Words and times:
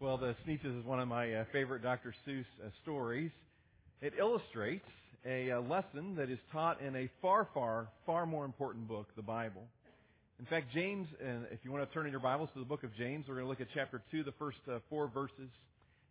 Well, 0.00 0.16
the 0.16 0.34
Sneetches 0.46 0.80
is 0.80 0.86
one 0.86 0.98
of 0.98 1.08
my 1.08 1.30
uh, 1.30 1.44
favorite 1.52 1.82
Dr. 1.82 2.14
Seuss 2.26 2.46
uh, 2.64 2.70
stories. 2.82 3.30
It 4.00 4.14
illustrates 4.18 4.86
a, 5.26 5.50
uh, 5.50 5.60
lesson 5.60 6.14
that 6.16 6.30
is 6.30 6.38
taught 6.50 6.80
in 6.80 6.96
a 6.96 7.10
far, 7.20 7.48
far, 7.52 7.88
far 8.06 8.24
more 8.24 8.46
important 8.46 8.88
book, 8.88 9.08
the 9.14 9.20
Bible. 9.20 9.60
In 10.38 10.46
fact, 10.46 10.72
James, 10.72 11.06
uh, 11.20 11.44
if 11.52 11.58
you 11.64 11.70
want 11.70 11.86
to 11.86 11.92
turn 11.92 12.06
in 12.06 12.12
your 12.12 12.20
Bibles 12.22 12.48
to 12.54 12.60
the 12.60 12.64
book 12.64 12.82
of 12.82 12.96
James, 12.96 13.26
we're 13.28 13.34
going 13.34 13.44
to 13.44 13.50
look 13.50 13.60
at 13.60 13.66
chapter 13.74 14.00
2, 14.10 14.22
the 14.22 14.32
first 14.38 14.56
uh, 14.72 14.78
four 14.88 15.06
verses. 15.06 15.50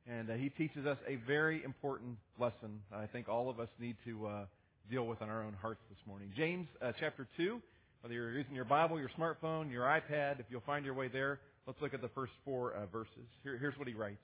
And 0.07 0.29
uh, 0.29 0.33
he 0.33 0.49
teaches 0.49 0.85
us 0.85 0.99
a 1.07 1.15
very 1.25 1.63
important 1.63 2.15
lesson 2.39 2.81
that 2.91 2.99
I 2.99 3.07
think 3.07 3.27
all 3.27 3.49
of 3.49 3.59
us 3.59 3.69
need 3.79 3.95
to 4.05 4.45
deal 4.91 5.07
with 5.07 5.19
in 5.23 5.29
our 5.29 5.41
own 5.41 5.55
hearts 5.59 5.81
this 5.89 5.97
morning. 6.05 6.31
James 6.37 6.67
chapter 6.99 7.27
2, 7.37 7.59
whether 8.01 8.13
you're 8.13 8.33
using 8.33 8.53
your 8.53 8.65
Bible, 8.65 8.99
your 8.99 9.09
smartphone, 9.17 9.71
your 9.71 9.85
iPad, 9.85 10.39
if 10.39 10.45
you'll 10.51 10.61
find 10.61 10.85
your 10.85 10.93
way 10.93 11.07
there, 11.07 11.39
Let's 11.69 11.83
look 11.83 11.93
at 11.93 12.01
the 12.01 12.09
first 12.15 12.31
four 12.43 12.73
uh, 12.73 12.87
verses. 12.87 13.27
Here, 13.43 13.55
here's 13.55 13.77
what 13.77 13.87
he 13.87 13.93
writes. 13.93 14.17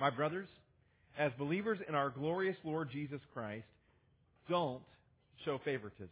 My 0.00 0.10
brothers, 0.10 0.48
as 1.16 1.30
believers 1.38 1.78
in 1.88 1.94
our 1.94 2.10
glorious 2.10 2.56
Lord 2.64 2.90
Jesus 2.90 3.20
Christ, 3.32 3.68
don't 4.48 4.82
show 5.44 5.60
favoritism. 5.64 6.10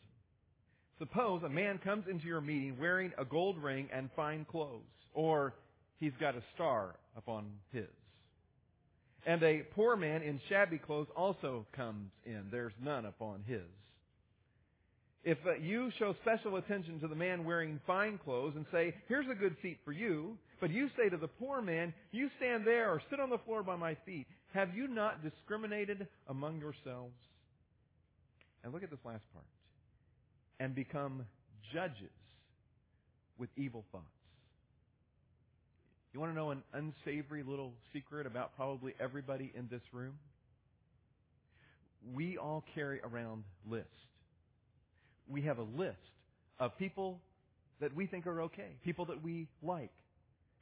Suppose 1.01 1.43
a 1.43 1.49
man 1.49 1.79
comes 1.79 2.05
into 2.09 2.27
your 2.27 2.41
meeting 2.41 2.77
wearing 2.79 3.11
a 3.19 3.25
gold 3.25 3.59
ring 3.61 3.89
and 3.93 4.09
fine 4.15 4.47
clothes, 4.49 4.83
or 5.15 5.55
he's 5.99 6.13
got 6.21 6.37
a 6.37 6.43
star 6.55 6.95
upon 7.17 7.47
his. 7.73 7.89
And 9.27 9.43
a 9.43 9.63
poor 9.75 9.97
man 9.97 10.23
in 10.23 10.41
shabby 10.49 10.79
clothes 10.79 11.09
also 11.17 11.67
comes 11.75 12.13
in. 12.25 12.45
There's 12.53 12.73
none 12.81 13.05
upon 13.05 13.43
his. 13.49 13.67
If 15.25 15.39
uh, 15.47 15.55
you 15.61 15.91
show 15.99 16.15
special 16.23 16.57
attention 16.57 17.01
to 17.01 17.09
the 17.09 17.15
man 17.15 17.45
wearing 17.45 17.81
fine 17.87 18.19
clothes 18.19 18.55
and 18.57 18.67
say, 18.73 18.95
here's 19.09 19.27
a 19.31 19.35
good 19.35 19.57
seat 19.63 19.79
for 19.85 19.93
you, 19.93 20.37
but 20.61 20.71
you 20.71 20.89
say 20.97 21.09
to 21.09 21.17
the 21.17 21.29
poor 21.29 21.61
man, 21.61 21.93
you 22.13 22.31
stand 22.39 22.67
there 22.67 22.91
or 22.91 23.03
sit 23.11 23.21
on 23.21 23.31
the 23.31 23.39
floor 23.39 23.63
by 23.63 23.77
my 23.77 23.97
feet, 24.07 24.27
have 24.55 24.75
you 24.75 24.87
not 24.87 25.23
discriminated 25.23 26.07
among 26.29 26.61
yourselves? 26.61 27.15
And 28.63 28.73
look 28.73 28.83
at 28.83 28.91
this 28.91 29.01
last 29.05 29.25
part. 29.33 29.45
And 30.61 30.75
become 30.75 31.27
judges 31.73 32.11
with 33.39 33.51
evil 33.57 33.85
thoughts. 33.93 34.05
You 36.13 36.21
want 36.21 36.33
to 36.33 36.37
know 36.37 36.51
an 36.51 36.63
unsavory 36.73 37.43
little 37.43 37.73
secret 37.93 38.27
about 38.27 38.57
probably 38.57 38.95
everybody 38.99 39.53
in 39.55 39.69
this 39.71 39.83
room? 39.93 40.15
We 42.15 42.39
all 42.39 42.65
carry 42.75 43.01
around 43.03 43.45
lists 43.69 44.08
we 45.31 45.43
have 45.43 45.59
a 45.59 45.67
list 45.77 45.97
of 46.59 46.77
people 46.79 47.19
that 47.81 47.95
we 47.95 48.07
think 48.07 48.27
are 48.27 48.43
okay, 48.43 48.71
people 48.85 49.07
that 49.07 49.23
we 49.23 49.49
like. 49.63 49.91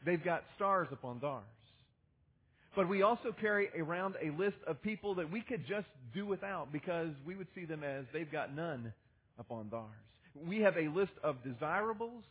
They've 0.05 0.23
got 0.23 0.45
stars 0.56 0.89
upon 0.92 1.19
theirs. 1.20 1.42
But 2.75 2.89
we 2.89 3.03
also 3.03 3.34
carry 3.41 3.69
around 3.78 4.17
a 4.23 4.31
list 4.39 4.58
of 4.67 4.83
people 4.83 5.14
that 5.14 5.33
we 5.33 5.41
could 5.41 5.67
just 5.67 5.86
do 6.14 6.27
without 6.27 6.73
because 6.73 7.08
we 7.27 7.34
would 7.34 7.47
see 7.55 7.64
them 7.64 7.83
as 7.83 8.05
they've 8.12 8.31
got 8.31 8.55
none 8.55 8.92
upon 9.39 9.70
theirs. 9.70 10.47
We 10.47 10.61
have 10.61 10.77
a 10.77 10.89
list 10.89 11.12
of 11.25 11.36
desirables 11.42 12.23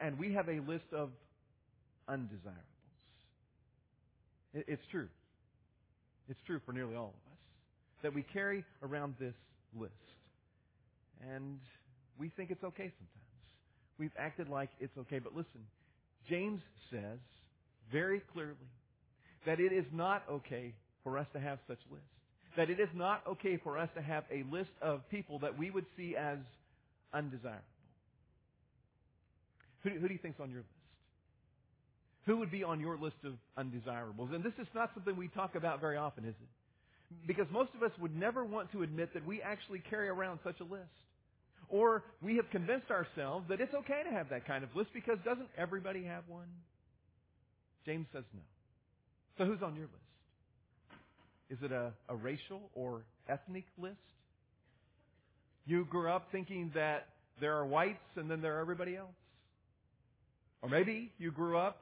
and 0.00 0.18
we 0.18 0.32
have 0.32 0.48
a 0.48 0.58
list 0.66 0.86
of 0.92 1.10
undesirables. 2.08 2.62
It's 4.54 4.82
true. 4.90 5.08
It's 6.28 6.40
true 6.46 6.60
for 6.66 6.72
nearly 6.72 6.96
all 6.96 7.14
of 7.14 7.32
us 7.32 7.38
that 8.02 8.14
we 8.14 8.22
carry 8.22 8.64
around 8.82 9.14
this 9.20 9.34
list. 9.78 9.92
And 11.32 11.58
we 12.18 12.30
think 12.30 12.50
it's 12.50 12.64
okay 12.64 12.90
sometimes. 12.98 13.16
We've 13.98 14.12
acted 14.18 14.48
like 14.48 14.70
it's 14.80 14.96
okay. 14.98 15.18
But 15.18 15.34
listen, 15.34 15.60
James 16.28 16.60
says 16.90 17.18
very 17.90 18.20
clearly 18.32 18.54
that 19.46 19.60
it 19.60 19.72
is 19.72 19.84
not 19.92 20.22
okay 20.30 20.74
for 21.02 21.18
us 21.18 21.26
to 21.32 21.40
have 21.40 21.58
such 21.68 21.78
lists. 21.90 22.06
That 22.56 22.70
it 22.70 22.80
is 22.80 22.88
not 22.94 23.22
okay 23.28 23.58
for 23.62 23.78
us 23.78 23.88
to 23.94 24.02
have 24.02 24.24
a 24.30 24.44
list 24.50 24.70
of 24.80 25.08
people 25.10 25.38
that 25.40 25.58
we 25.58 25.70
would 25.70 25.86
see 25.96 26.16
as 26.16 26.38
undesirable. 27.12 27.62
Who 29.82 29.90
do, 29.90 30.00
who 30.00 30.08
do 30.08 30.14
you 30.14 30.20
think's 30.20 30.40
on 30.40 30.50
your 30.50 30.60
list? 30.60 30.70
Who 32.26 32.38
would 32.38 32.50
be 32.50 32.64
on 32.64 32.80
your 32.80 32.96
list 32.96 33.16
of 33.24 33.34
undesirables? 33.56 34.30
And 34.32 34.42
this 34.42 34.54
is 34.58 34.66
not 34.74 34.90
something 34.94 35.16
we 35.16 35.28
talk 35.28 35.54
about 35.54 35.80
very 35.80 35.96
often, 35.96 36.24
is 36.24 36.34
it? 36.34 36.48
Because 37.26 37.46
most 37.50 37.70
of 37.74 37.82
us 37.82 37.92
would 38.00 38.16
never 38.16 38.44
want 38.44 38.72
to 38.72 38.82
admit 38.82 39.14
that 39.14 39.26
we 39.26 39.42
actually 39.42 39.80
carry 39.90 40.08
around 40.08 40.40
such 40.44 40.60
a 40.60 40.64
list. 40.64 40.84
Or 41.68 42.04
we 42.22 42.36
have 42.36 42.48
convinced 42.50 42.90
ourselves 42.90 43.46
that 43.48 43.60
it's 43.60 43.74
okay 43.74 44.02
to 44.04 44.10
have 44.10 44.28
that 44.30 44.46
kind 44.46 44.62
of 44.62 44.70
list 44.74 44.90
because 44.94 45.18
doesn't 45.24 45.48
everybody 45.58 46.04
have 46.04 46.22
one? 46.28 46.46
James 47.84 48.06
says 48.12 48.24
no. 48.34 48.40
So 49.38 49.44
who's 49.44 49.62
on 49.62 49.74
your 49.74 49.86
list? 49.86 50.02
Is 51.50 51.58
it 51.62 51.72
a, 51.72 51.92
a 52.08 52.16
racial 52.16 52.70
or 52.74 53.02
ethnic 53.28 53.64
list? 53.78 53.96
You 55.66 55.84
grew 55.84 56.10
up 56.10 56.28
thinking 56.30 56.70
that 56.74 57.08
there 57.40 57.56
are 57.56 57.66
whites 57.66 57.98
and 58.16 58.30
then 58.30 58.40
there 58.40 58.56
are 58.58 58.60
everybody 58.60 58.96
else. 58.96 59.10
Or 60.62 60.68
maybe 60.68 61.12
you 61.18 61.30
grew 61.30 61.58
up 61.58 61.78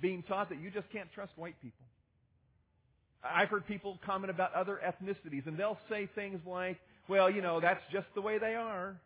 being 0.00 0.22
taught 0.22 0.50
that 0.50 0.60
you 0.60 0.70
just 0.70 0.90
can't 0.90 1.10
trust 1.14 1.32
white 1.36 1.60
people. 1.62 1.85
I've 3.34 3.48
heard 3.48 3.66
people 3.66 3.98
comment 4.04 4.30
about 4.30 4.54
other 4.54 4.80
ethnicities, 4.84 5.46
and 5.46 5.56
they'll 5.56 5.78
say 5.88 6.08
things 6.14 6.40
like, 6.46 6.78
well, 7.08 7.30
you 7.30 7.42
know, 7.42 7.60
that's 7.60 7.82
just 7.92 8.06
the 8.14 8.20
way 8.20 8.38
they 8.38 8.54
are. 8.54 8.96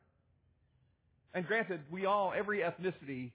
And 1.34 1.47
granted, 1.47 1.81
we 1.91 2.06
all, 2.06 2.32
every 2.36 2.60
ethnicity, 2.60 3.31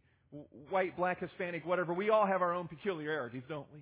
white, 0.69 0.97
black, 0.97 1.19
Hispanic, 1.19 1.65
whatever, 1.65 1.93
we 1.93 2.09
all 2.09 2.25
have 2.25 2.41
our 2.41 2.53
own 2.53 2.67
peculiarities, 2.67 3.43
don't 3.47 3.67
we? 3.73 3.79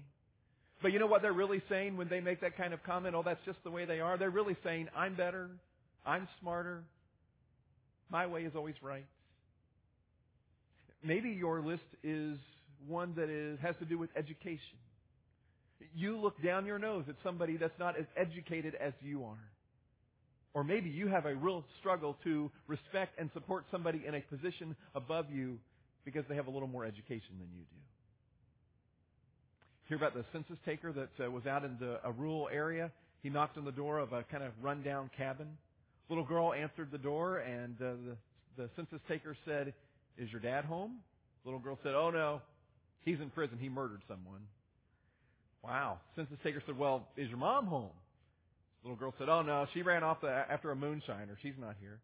But 0.81 0.91
you 0.91 0.99
know 0.99 1.07
what 1.07 1.21
they're 1.21 1.31
really 1.33 1.61
saying 1.69 1.95
when 1.95 2.09
they 2.09 2.19
make 2.19 2.41
that 2.41 2.57
kind 2.57 2.73
of 2.73 2.83
comment? 2.83 3.15
Oh, 3.15 3.23
that's 3.23 3.43
just 3.45 3.57
the 3.63 3.71
way 3.71 3.85
they 3.85 4.01
are. 4.01 4.17
They're 4.17 4.29
really 4.29 4.57
saying, 4.63 4.89
I'm 4.95 5.15
better. 5.15 5.49
I'm 6.05 6.27
smarter. 6.41 6.83
My 8.11 8.27
way 8.27 8.41
is 8.43 8.51
always 8.55 8.75
right. 8.81 9.05
Maybe 11.03 11.29
your 11.29 11.61
list 11.61 11.83
is 12.03 12.37
one 12.87 13.13
that 13.15 13.29
is, 13.29 13.59
has 13.61 13.75
to 13.79 13.85
do 13.85 13.97
with 13.97 14.09
education. 14.15 14.77
You 15.95 16.19
look 16.19 16.41
down 16.43 16.65
your 16.65 16.79
nose 16.79 17.05
at 17.07 17.15
somebody 17.23 17.57
that's 17.57 17.77
not 17.79 17.97
as 17.97 18.05
educated 18.17 18.75
as 18.75 18.93
you 19.01 19.23
are. 19.23 19.37
Or 20.53 20.63
maybe 20.63 20.89
you 20.89 21.07
have 21.07 21.25
a 21.25 21.35
real 21.35 21.63
struggle 21.79 22.15
to 22.23 22.51
respect 22.67 23.19
and 23.19 23.29
support 23.33 23.65
somebody 23.71 24.03
in 24.07 24.13
a 24.13 24.21
position 24.21 24.75
above 24.93 25.25
you 25.31 25.57
because 26.05 26.23
they 26.29 26.35
have 26.35 26.47
a 26.47 26.51
little 26.51 26.67
more 26.67 26.85
education 26.85 27.39
than 27.39 27.47
you 27.53 27.61
do. 27.61 27.83
Hear 29.87 29.97
about 29.97 30.13
the 30.13 30.23
census 30.31 30.57
taker 30.65 30.93
that 30.93 31.25
uh, 31.25 31.29
was 31.31 31.45
out 31.45 31.63
in 31.65 31.77
the, 31.79 31.99
a 32.03 32.11
rural 32.11 32.49
area? 32.51 32.91
He 33.21 33.29
knocked 33.29 33.57
on 33.57 33.65
the 33.65 33.71
door 33.71 33.99
of 33.99 34.13
a 34.13 34.23
kind 34.23 34.43
of 34.43 34.51
rundown 34.61 35.09
cabin. 35.17 35.47
Little 36.09 36.25
girl 36.25 36.53
answered 36.53 36.89
the 36.91 36.97
door, 36.97 37.37
and 37.39 37.75
uh, 37.81 37.91
the, 38.05 38.63
the 38.63 38.69
census 38.75 38.99
taker 39.07 39.35
said, 39.45 39.73
Is 40.17 40.31
your 40.31 40.41
dad 40.41 40.65
home? 40.65 40.97
Little 41.45 41.59
girl 41.59 41.77
said, 41.83 41.93
Oh 41.95 42.11
no, 42.11 42.41
he's 43.03 43.19
in 43.19 43.29
prison. 43.29 43.57
He 43.59 43.69
murdered 43.69 44.01
someone. 44.07 44.41
Wow. 45.63 45.99
Census 46.15 46.37
taker 46.43 46.61
said, 46.65 46.77
Well, 46.77 47.07
is 47.15 47.29
your 47.29 47.37
mom 47.37 47.67
home? 47.67 47.89
The 48.81 48.89
little 48.89 48.99
girl 48.99 49.13
said, 49.17 49.29
Oh 49.29 49.41
no, 49.41 49.65
she 49.73 49.81
ran 49.81 50.03
off 50.03 50.21
the, 50.21 50.27
after 50.27 50.71
a 50.71 50.75
moonshiner. 50.75 51.35
She's 51.41 51.53
not 51.59 51.75
here. 51.79 51.99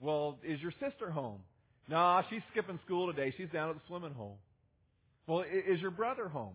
Well, 0.00 0.38
is 0.42 0.60
your 0.60 0.72
sister 0.80 1.10
home? 1.10 1.40
No, 1.88 2.22
she's 2.30 2.40
skipping 2.52 2.78
school 2.86 3.12
today. 3.12 3.34
She's 3.36 3.50
down 3.52 3.68
at 3.68 3.74
the 3.74 3.82
swimming 3.86 4.14
hole. 4.14 4.38
Well, 5.26 5.42
is 5.42 5.80
your 5.80 5.90
brother 5.90 6.28
home? 6.28 6.54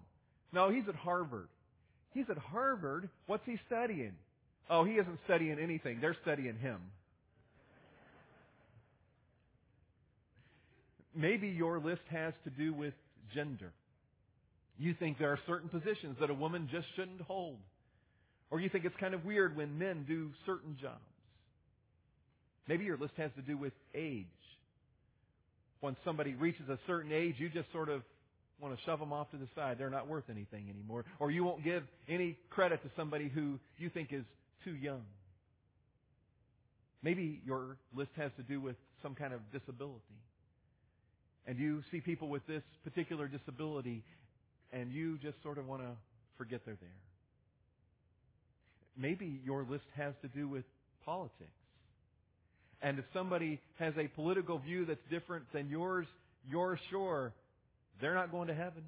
No, 0.52 0.70
he's 0.70 0.88
at 0.88 0.96
Harvard. 0.96 1.48
He's 2.14 2.26
at 2.30 2.38
Harvard. 2.38 3.10
What's 3.28 3.46
he 3.46 3.58
studying? 3.68 4.14
Oh, 4.70 4.84
he 4.84 4.94
isn't 4.94 5.20
studying 5.26 5.60
anything. 5.60 6.00
They're 6.02 6.18
studying 6.24 6.58
him. 6.58 6.80
Maybe 11.16 11.50
your 11.50 11.80
list 11.80 12.02
has 12.10 12.34
to 12.46 12.50
do 12.50 12.74
with 12.74 12.94
gender. 13.34 13.72
You 14.78 14.94
think 14.94 15.18
there 15.18 15.32
are 15.32 15.40
certain 15.48 15.70
positions 15.70 16.18
that 16.20 16.30
a 16.30 16.34
woman 16.34 16.68
just 16.72 16.88
shouldn't 16.96 17.22
hold. 17.22 17.58
Or 18.52 18.60
you 18.60 18.70
think 18.70 18.86
it's 18.86 18.96
kind 19.00 19.14
of 19.14 19.26
weird 19.26 19.56
when 19.56 19.78
men 19.78 20.06
do 20.08 20.32
certain 20.46 20.78
jobs. 20.82 21.00
Maybe 22.68 22.84
your 22.84 22.98
list 22.98 23.14
has 23.18 23.32
to 23.36 23.42
do 23.42 23.58
with 23.58 23.74
age. 23.94 24.26
When 25.82 25.96
somebody 26.04 26.34
reaches 26.34 26.68
a 26.70 26.80
certain 26.88 27.12
age, 27.12 27.36
you 27.38 27.50
just 27.50 27.72
sort 27.72 27.90
of 27.90 28.02
want 28.60 28.76
to 28.76 28.84
shove 28.86 29.00
them 29.00 29.14
off 29.14 29.30
to 29.32 29.38
the 29.38 29.48
side. 29.56 29.78
They're 29.78 29.90
not 29.90 30.08
worth 30.08 30.26
anything 30.30 30.70
anymore. 30.70 31.06
Or 31.20 31.32
you 31.32 31.44
won't 31.44 31.64
give 31.64 31.84
any 32.08 32.38
credit 32.50 32.82
to 32.84 32.90
somebody 32.96 33.30
who 33.30 33.60
you 33.78 33.90
think 33.90 34.10
is 34.12 34.24
too 34.64 34.76
young. 34.76 35.04
Maybe 37.04 37.42
your 37.46 37.78
list 37.96 38.12
has 38.18 38.32
to 38.38 38.44
do 38.44 38.60
with 38.60 38.76
some 39.04 39.14
kind 39.14 39.34
of 39.34 39.40
disability. 39.52 40.00
And 41.46 41.60
you 41.60 41.84
see 41.92 42.00
people 42.00 42.30
with 42.30 42.46
this 42.48 42.64
particular 42.84 43.28
disability 43.28 44.04
and 44.72 44.92
you 44.92 45.18
just 45.18 45.42
sort 45.44 45.58
of 45.58 45.68
want 45.68 45.82
to 45.82 45.90
forget 46.38 46.62
they're 46.66 46.78
there. 46.80 46.90
Maybe 48.98 49.42
your 49.44 49.66
list 49.70 49.86
has 49.96 50.14
to 50.22 50.28
do 50.28 50.48
with 50.48 50.64
politics. 51.06 51.50
And 52.82 53.00
if 53.00 53.06
somebody 53.14 53.60
has 53.80 53.94
a 53.98 54.08
political 54.10 54.60
view 54.60 54.86
that's 54.86 55.00
different 55.10 55.46
than 55.54 55.70
yours, 55.70 56.08
you're 56.50 56.80
sure 56.90 57.34
they're 58.02 58.14
not 58.14 58.32
going 58.32 58.48
to 58.48 58.54
heaven. 58.54 58.84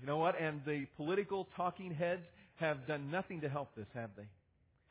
You 0.00 0.06
know 0.06 0.18
what? 0.18 0.40
And 0.40 0.60
the 0.66 0.86
political 0.96 1.46
talking 1.56 1.94
heads 1.94 2.22
have 2.56 2.86
done 2.86 3.10
nothing 3.10 3.42
to 3.42 3.48
help 3.48 3.74
this, 3.76 3.86
have 3.94 4.10
they? 4.16 4.24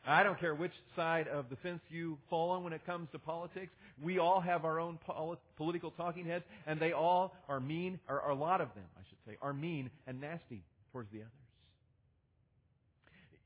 I 0.05 0.23
don't 0.23 0.39
care 0.39 0.55
which 0.55 0.71
side 0.95 1.27
of 1.27 1.49
the 1.49 1.55
fence 1.57 1.81
you 1.89 2.17
fall 2.29 2.51
on 2.51 2.63
when 2.63 2.73
it 2.73 2.85
comes 2.85 3.07
to 3.11 3.19
politics. 3.19 3.71
We 4.01 4.17
all 4.17 4.41
have 4.41 4.65
our 4.65 4.79
own 4.79 4.97
pol- 5.05 5.37
political 5.57 5.91
talking 5.91 6.25
heads, 6.25 6.43
and 6.65 6.79
they 6.79 6.91
all 6.91 7.33
are 7.47 7.59
mean, 7.59 7.99
or 8.09 8.19
a 8.19 8.33
lot 8.33 8.61
of 8.61 8.69
them, 8.73 8.85
I 8.97 9.01
should 9.09 9.19
say, 9.27 9.37
are 9.41 9.53
mean 9.53 9.91
and 10.07 10.19
nasty 10.19 10.63
towards 10.91 11.11
the 11.11 11.19
others. 11.19 11.31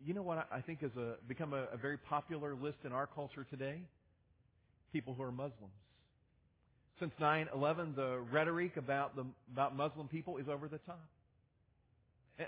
You 0.06 0.14
know 0.14 0.22
what 0.22 0.48
I 0.52 0.62
think 0.62 0.82
has 0.82 0.92
a, 0.98 1.16
become 1.28 1.54
a, 1.54 1.66
a 1.74 1.78
very 1.78 1.98
popular 1.98 2.54
list 2.56 2.78
in 2.86 2.92
our 2.94 3.08
culture 3.08 3.46
today? 3.50 3.82
People 4.94 5.14
who 5.14 5.24
are 5.24 5.32
Muslims. 5.32 5.74
Since 7.00 7.12
9/11, 7.20 7.96
the 7.96 8.20
rhetoric 8.32 8.78
about 8.78 9.16
the 9.16 9.26
about 9.52 9.76
Muslim 9.76 10.08
people 10.08 10.38
is 10.38 10.48
over 10.48 10.70
the 10.70 10.78
top. 10.80 11.04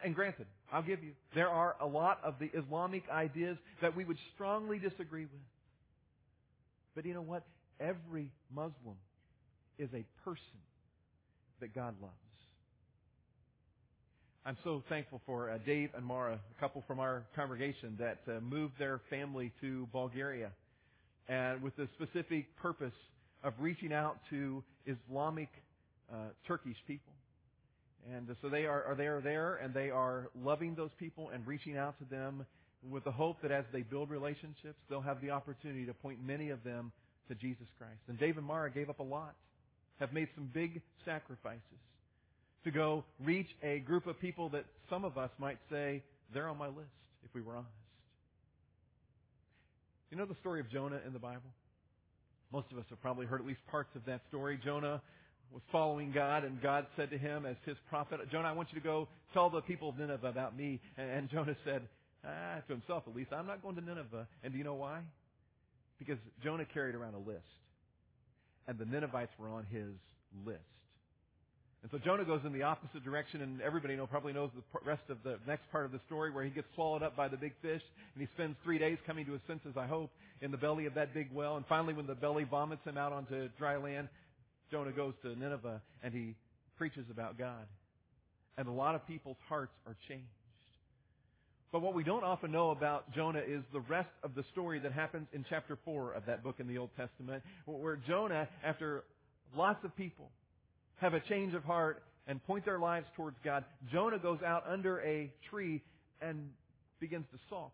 And 0.04 0.14
granted, 0.14 0.48
I'll 0.72 0.84
give 0.84 1.04
you, 1.04 1.12
there 1.34 1.50
are 1.50 1.76
a 1.80 1.86
lot 1.86 2.20
of 2.24 2.36
the 2.40 2.50
Islamic 2.54 3.04
ideas 3.10 3.58
that 3.82 3.96
we 3.96 4.04
would 4.04 4.18
strongly 4.36 4.80
disagree 4.80 5.24
with. 5.24 5.42
But 6.94 7.06
you 7.06 7.14
know 7.14 7.22
what? 7.22 7.44
Every 7.80 8.32
Muslim 8.54 8.98
is 9.78 9.90
a 9.94 10.04
person 10.26 10.42
that 11.62 11.74
God 11.74 11.96
loves. 12.02 12.14
I'm 14.46 14.58
so 14.64 14.82
thankful 14.88 15.22
for 15.26 15.52
uh, 15.52 15.58
Dave 15.66 15.90
and 15.94 16.06
Mara, 16.06 16.40
a 16.58 16.60
couple 16.60 16.84
from 16.88 17.00
our 17.00 17.24
congregation 17.36 17.98
that 18.00 18.20
uh, 18.28 18.40
moved 18.40 18.74
their 18.80 19.02
family 19.10 19.52
to 19.60 19.88
Bulgaria, 19.92 20.52
and 21.28 21.62
with 21.62 21.76
the 21.76 21.88
specific 21.96 22.56
purpose 22.56 22.94
of 23.44 23.54
reaching 23.60 23.92
out 23.92 24.18
to 24.30 24.64
Islamic 24.86 25.50
uh, 26.12 26.30
Turkish 26.48 26.78
people. 26.88 27.12
And 28.18 28.36
so 28.42 28.50
they 28.50 28.66
are, 28.66 28.84
are 28.84 28.96
they 28.96 29.08
are 29.08 29.22
there 29.22 29.56
and 29.58 29.74
they 29.74 29.90
are 29.90 30.30
loving 30.44 30.76
those 30.76 30.90
people 31.00 31.30
and 31.34 31.46
reaching 31.46 31.78
out 31.78 31.98
to 32.00 32.06
them 32.06 32.46
with 32.90 33.04
the 33.04 33.12
hope 33.12 33.42
that 33.42 33.52
as 33.52 33.66
they 33.72 33.82
build 33.82 34.10
relationships, 34.10 34.80
they'll 34.90 35.02
have 35.02 35.22
the 35.22 35.32
opportunity 35.32 35.86
to 35.86 35.94
point 35.94 36.20
many 36.26 36.50
of 36.50 36.64
them 36.64 36.92
to 37.28 37.36
Jesus 37.36 37.68
Christ. 37.78 38.00
And 38.08 38.20
Dave 38.20 38.38
and 38.38 38.46
Mara 38.46 38.72
gave 38.72 38.90
up 38.90 39.00
a 39.00 39.04
lot, 39.04 39.36
have 40.00 40.14
made 40.14 40.30
some 40.36 40.50
big 40.54 40.82
sacrifices 41.06 41.62
to 42.64 42.72
go 42.72 43.04
reach 43.24 43.48
a 43.64 43.80
group 43.80 44.08
of 44.08 44.20
people 44.20 44.50
that 44.50 44.66
some 44.90 45.06
of 45.06 45.18
us 45.18 45.30
might 45.38 45.58
say 45.70 46.04
they're 46.34 46.50
on 46.50 46.58
my 46.58 46.68
list, 46.68 46.90
if 47.24 47.34
we 47.34 47.42
were 47.42 47.54
honest. 47.56 47.72
You 50.12 50.18
know 50.18 50.26
the 50.26 50.36
story 50.36 50.60
of 50.60 50.70
Jonah 50.70 51.00
in 51.06 51.14
the 51.14 51.20
Bible? 51.20 51.52
Most 52.52 52.68
of 52.72 52.78
us 52.78 52.86
have 52.90 53.02
probably 53.02 53.26
heard 53.26 53.42
at 53.42 53.48
least 53.48 53.60
parts 53.70 53.90
of 53.96 54.06
that 54.06 54.22
story. 54.30 54.58
Jonah 54.64 55.02
was 55.52 55.62
following 55.72 56.12
God, 56.12 56.44
and 56.44 56.62
God 56.62 56.86
said 56.96 57.10
to 57.12 57.18
him 57.18 57.46
as 57.46 57.56
his 57.66 57.78
prophet, 57.90 58.20
Jonah, 58.32 58.50
I 58.50 58.52
want 58.52 58.70
you 58.72 58.80
to 58.80 58.84
go 58.84 59.08
tell 59.34 59.50
the 59.50 59.62
people 59.62 59.90
of 59.90 59.98
Nineveh 59.98 60.28
about 60.28 60.58
me. 60.58 60.80
And, 60.98 61.30
Jonah 61.30 61.56
said, 61.66 61.82
ah, 62.26 62.62
to 62.68 62.74
himself 62.74 63.04
at 63.08 63.16
least, 63.16 63.32
I'm 63.32 63.48
not 63.48 63.62
going 63.62 63.76
to 63.76 63.82
Nineveh. 63.82 64.28
And 64.44 64.52
do 64.52 64.58
you 64.58 64.64
know 64.64 64.76
why? 64.76 65.00
Because 66.00 66.18
Jonah 66.44 66.66
carried 66.66 66.96
around 66.96 67.16
a 67.16 67.20
list. 67.20 67.42
And 68.68 68.78
the 68.78 68.86
Ninevites 68.86 69.32
were 69.40 69.50
on 69.50 69.66
his 69.72 69.94
list. 70.46 70.60
And 71.84 71.92
so 71.92 72.00
Jonah 72.04 72.26
goes 72.26 72.42
in 72.44 72.54
the 72.54 72.64
opposite 72.64 73.04
direction, 73.06 73.42
and 73.42 73.62
everybody 73.62 73.96
know, 73.96 74.08
probably 74.08 74.34
knows 74.34 74.50
the 74.56 74.80
rest 74.86 75.04
of 75.10 75.18
the 75.24 75.38
next 75.48 75.72
part 75.72 75.86
of 75.86 75.92
the 75.92 76.02
story 76.08 76.32
where 76.32 76.44
he 76.44 76.50
gets 76.50 76.68
swallowed 76.76 77.04
up 77.04 77.16
by 77.16 77.28
the 77.28 77.38
big 77.38 77.54
fish, 77.62 77.82
and 78.14 78.22
he 78.22 78.28
spends 78.36 78.58
three 78.64 78.78
days 78.78 78.98
coming 79.06 79.26
to 79.26 79.32
his 79.32 79.42
senses, 79.48 79.74
I 79.78 79.86
hope, 79.86 80.10
in 80.42 80.52
the 80.52 80.58
belly 80.58 80.86
of 80.86 80.96
that 80.96 81.14
big 81.14 81.30
well. 81.32 81.56
And 81.56 81.66
finally, 81.68 81.94
when 81.94 82.08
the 82.08 82.16
belly 82.16 82.44
vomits 82.44 82.84
him 82.84 82.98
out 82.98 83.14
onto 83.14 83.48
dry 83.58 83.78
land, 83.78 84.10
Jonah 84.72 84.92
goes 84.92 85.14
to 85.22 85.36
Nineveh 85.36 85.82
and 86.04 86.14
he 86.14 86.36
preaches 86.78 87.06
about 87.10 87.38
God. 87.38 87.66
And 88.58 88.68
a 88.68 88.72
lot 88.72 88.96
of 88.96 89.06
people's 89.08 89.38
hearts 89.48 89.74
are 89.86 89.96
changed. 90.08 90.26
But 91.72 91.82
what 91.82 91.94
we 91.94 92.04
don't 92.04 92.24
often 92.24 92.52
know 92.52 92.72
about 92.72 93.14
Jonah 93.14 93.42
is 93.46 93.62
the 93.74 93.82
rest 93.82 94.10
of 94.24 94.36
the 94.36 94.44
story 94.52 94.80
that 94.80 94.94
happens 94.94 95.28
in 95.34 95.46
chapter 95.50 95.78
4 95.84 96.14
of 96.14 96.26
that 96.26 96.44
book 96.44 96.56
in 96.60 96.68
the 96.68 96.78
Old 96.78 96.90
Testament, 96.96 97.44
where 97.66 97.98
Jonah, 98.08 98.48
after 98.64 99.04
lots 99.56 99.84
of 99.84 99.96
people 99.96 100.32
have 100.96 101.14
a 101.14 101.20
change 101.20 101.54
of 101.54 101.64
heart 101.64 102.02
and 102.26 102.44
point 102.46 102.66
their 102.66 102.80
lives 102.80 103.06
towards 103.16 103.38
God, 103.44 103.66
Jonah 103.92 104.18
goes 104.18 104.40
out 104.46 104.64
under 104.68 105.02
a 105.02 105.32
tree 105.50 105.84
and 106.22 106.50
begins 107.00 107.26
to 107.32 107.40
sulk, 107.50 107.74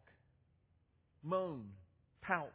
moan, 1.23 1.63
pout. 2.21 2.51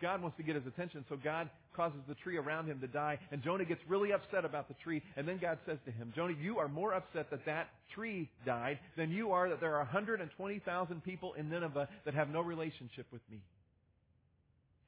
God 0.00 0.22
wants 0.22 0.36
to 0.38 0.42
get 0.42 0.56
his 0.56 0.66
attention, 0.66 1.04
so 1.08 1.16
God 1.22 1.48
causes 1.74 2.00
the 2.08 2.14
tree 2.14 2.36
around 2.36 2.66
him 2.66 2.80
to 2.80 2.86
die. 2.86 3.18
And 3.30 3.42
Jonah 3.42 3.64
gets 3.64 3.80
really 3.88 4.12
upset 4.12 4.44
about 4.44 4.68
the 4.68 4.74
tree. 4.82 5.02
And 5.16 5.26
then 5.26 5.38
God 5.40 5.58
says 5.66 5.78
to 5.84 5.90
him, 5.90 6.12
Jonah, 6.14 6.34
you 6.40 6.58
are 6.58 6.68
more 6.68 6.94
upset 6.94 7.30
that 7.30 7.44
that 7.46 7.68
tree 7.94 8.30
died 8.46 8.78
than 8.96 9.10
you 9.10 9.32
are 9.32 9.48
that 9.48 9.60
there 9.60 9.74
are 9.74 9.84
120,000 9.84 11.04
people 11.04 11.34
in 11.34 11.48
Nineveh 11.48 11.88
that 12.04 12.14
have 12.14 12.28
no 12.28 12.40
relationship 12.40 13.06
with 13.12 13.22
me. 13.30 13.38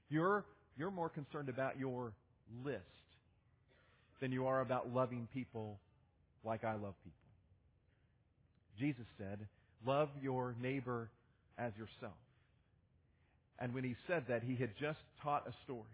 You're, 0.08 0.44
you're 0.76 0.90
more 0.90 1.08
concerned 1.08 1.48
about 1.48 1.78
your 1.78 2.12
list 2.64 2.82
than 4.20 4.32
you 4.32 4.46
are 4.46 4.60
about 4.60 4.92
loving 4.94 5.28
people 5.34 5.78
like 6.44 6.64
I 6.64 6.74
love 6.74 6.94
people. 7.02 7.18
Jesus 8.78 9.06
said, 9.18 9.38
love 9.86 10.08
your 10.22 10.54
neighbor 10.60 11.10
as 11.58 11.72
yourself. 11.76 12.14
And 13.58 13.72
when 13.72 13.84
he 13.84 13.96
said 14.06 14.24
that, 14.28 14.42
he 14.42 14.54
had 14.54 14.70
just 14.78 14.98
taught 15.22 15.46
a 15.48 15.52
story 15.64 15.84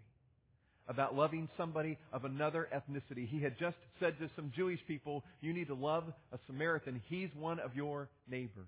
about 0.87 1.15
loving 1.15 1.47
somebody 1.57 1.97
of 2.11 2.25
another 2.25 2.67
ethnicity. 2.73 3.27
He 3.27 3.41
had 3.41 3.57
just 3.57 3.77
said 3.99 4.17
to 4.19 4.29
some 4.35 4.51
Jewish 4.55 4.79
people, 4.87 5.23
you 5.41 5.53
need 5.53 5.67
to 5.67 5.75
love 5.75 6.03
a 6.31 6.39
Samaritan. 6.45 7.01
He's 7.07 7.29
one 7.39 7.59
of 7.59 7.75
your 7.75 8.09
neighbors. 8.29 8.65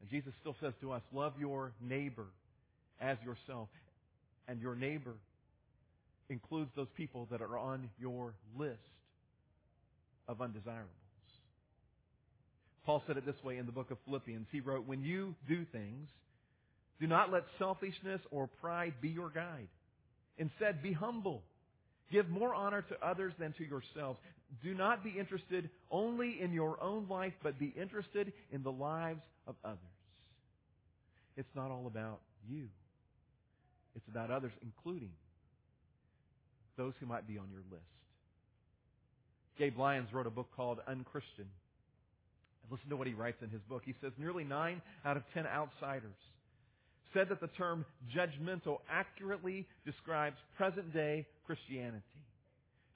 And 0.00 0.10
Jesus 0.10 0.32
still 0.40 0.56
says 0.60 0.72
to 0.80 0.92
us, 0.92 1.02
love 1.12 1.34
your 1.38 1.72
neighbor 1.82 2.26
as 3.00 3.18
yourself. 3.24 3.68
And 4.48 4.60
your 4.60 4.74
neighbor 4.74 5.14
includes 6.30 6.70
those 6.76 6.88
people 6.96 7.28
that 7.30 7.42
are 7.42 7.58
on 7.58 7.90
your 8.00 8.34
list 8.58 8.78
of 10.28 10.40
undesirables. 10.40 10.90
Paul 12.84 13.02
said 13.06 13.16
it 13.16 13.26
this 13.26 13.42
way 13.44 13.58
in 13.58 13.66
the 13.66 13.72
book 13.72 13.90
of 13.90 13.98
Philippians. 14.06 14.46
He 14.50 14.60
wrote, 14.60 14.86
when 14.86 15.02
you 15.02 15.34
do 15.48 15.66
things, 15.72 16.08
do 17.00 17.06
not 17.06 17.30
let 17.32 17.42
selfishness 17.58 18.20
or 18.30 18.48
pride 18.60 18.94
be 19.00 19.08
your 19.08 19.28
guide. 19.28 19.68
Instead, 20.38 20.82
be 20.82 20.92
humble. 20.92 21.42
Give 22.10 22.28
more 22.28 22.54
honor 22.54 22.82
to 22.82 23.06
others 23.06 23.32
than 23.38 23.52
to 23.54 23.64
yourselves. 23.64 24.18
Do 24.62 24.74
not 24.74 25.02
be 25.02 25.10
interested 25.18 25.70
only 25.90 26.38
in 26.40 26.52
your 26.52 26.80
own 26.82 27.06
life, 27.08 27.32
but 27.42 27.58
be 27.58 27.74
interested 27.80 28.32
in 28.52 28.62
the 28.62 28.72
lives 28.72 29.22
of 29.46 29.56
others. 29.64 29.78
It's 31.36 31.48
not 31.54 31.70
all 31.70 31.86
about 31.86 32.20
you. 32.48 32.68
It's 33.96 34.06
about 34.08 34.30
others, 34.30 34.52
including 34.62 35.10
those 36.76 36.92
who 37.00 37.06
might 37.06 37.26
be 37.26 37.38
on 37.38 37.48
your 37.50 37.62
list. 37.70 37.84
Gabe 39.58 39.78
Lyons 39.78 40.08
wrote 40.12 40.26
a 40.26 40.30
book 40.30 40.48
called 40.54 40.80
Unchristian. 40.86 41.48
Listen 42.70 42.90
to 42.90 42.96
what 42.96 43.06
he 43.06 43.14
writes 43.14 43.38
in 43.42 43.48
his 43.48 43.62
book. 43.62 43.82
He 43.84 43.94
says 44.00 44.12
nearly 44.18 44.44
nine 44.44 44.82
out 45.04 45.16
of 45.16 45.22
ten 45.32 45.46
outsiders 45.46 46.16
said 47.14 47.28
that 47.28 47.40
the 47.40 47.48
term 47.48 47.84
judgmental 48.16 48.78
accurately 48.90 49.66
describes 49.84 50.36
present 50.56 50.92
day 50.92 51.26
Christianity. 51.46 52.02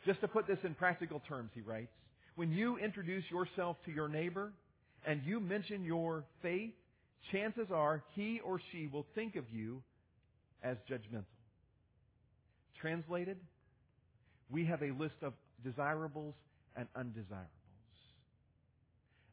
Just 0.06 0.20
to 0.20 0.28
put 0.28 0.46
this 0.46 0.58
in 0.64 0.74
practical 0.74 1.22
terms, 1.28 1.50
he 1.54 1.60
writes, 1.60 1.92
when 2.36 2.52
you 2.52 2.78
introduce 2.78 3.24
yourself 3.30 3.76
to 3.84 3.92
your 3.92 4.08
neighbor 4.08 4.52
and 5.06 5.22
you 5.24 5.40
mention 5.40 5.84
your 5.84 6.24
faith, 6.42 6.72
chances 7.32 7.66
are 7.72 8.02
he 8.14 8.40
or 8.44 8.60
she 8.72 8.86
will 8.86 9.06
think 9.14 9.36
of 9.36 9.44
you 9.52 9.82
as 10.62 10.76
judgmental. 10.90 11.24
Translated, 12.80 13.36
we 14.50 14.64
have 14.64 14.82
a 14.82 14.92
list 14.92 15.16
of 15.22 15.34
desirables 15.62 16.34
and 16.76 16.86
undesirables. 16.96 17.48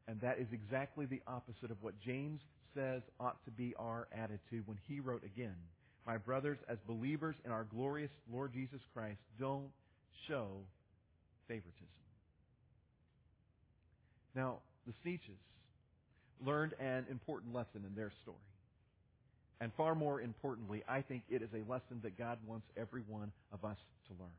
And 0.07 0.19
that 0.21 0.39
is 0.39 0.47
exactly 0.51 1.05
the 1.05 1.21
opposite 1.27 1.71
of 1.71 1.77
what 1.81 1.93
James 2.05 2.41
says 2.75 3.01
ought 3.19 3.43
to 3.45 3.51
be 3.51 3.73
our 3.77 4.07
attitude 4.11 4.63
when 4.65 4.77
he 4.87 4.99
wrote 4.99 5.23
again, 5.23 5.55
My 6.05 6.17
brothers, 6.17 6.57
as 6.69 6.77
believers 6.87 7.35
in 7.45 7.51
our 7.51 7.63
glorious 7.65 8.11
Lord 8.31 8.53
Jesus 8.53 8.81
Christ, 8.93 9.19
don't 9.39 9.69
show 10.27 10.47
favoritism. 11.47 11.87
Now, 14.35 14.57
the 14.85 14.93
Sneetches 15.03 15.41
learned 16.45 16.73
an 16.79 17.05
important 17.09 17.53
lesson 17.53 17.83
in 17.87 17.95
their 17.95 18.11
story. 18.21 18.37
And 19.59 19.71
far 19.75 19.95
more 19.95 20.21
importantly, 20.21 20.83
I 20.87 21.01
think 21.01 21.23
it 21.29 21.41
is 21.41 21.49
a 21.53 21.69
lesson 21.69 21.99
that 22.03 22.17
God 22.17 22.37
wants 22.45 22.67
every 22.77 23.01
one 23.07 23.31
of 23.51 23.65
us 23.65 23.77
to 24.07 24.13
learn. 24.19 24.29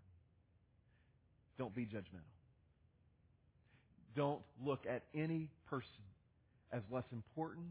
Don't 1.58 1.75
be 1.75 1.82
judgmental. 1.82 2.23
Don't 4.14 4.40
look 4.64 4.87
at 4.88 5.02
any 5.14 5.49
person 5.68 5.88
as 6.73 6.82
less 6.90 7.04
important 7.12 7.66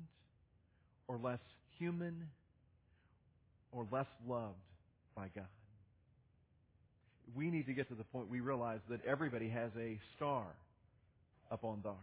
or 1.08 1.18
less 1.18 1.40
human 1.78 2.28
or 3.72 3.88
less 3.92 4.08
loved 4.28 4.56
by 5.16 5.28
God. 5.36 5.46
We 7.36 7.50
need 7.50 7.66
to 7.68 7.74
get 7.74 7.90
to 7.90 7.96
the 7.96 8.04
point 8.06 8.30
we 8.30 8.40
realize 8.40 8.80
that 8.90 9.04
everybody 9.06 9.50
has 9.50 9.72
a 9.78 10.00
star 10.16 10.46
upon 11.52 11.82
ours. 11.86 11.98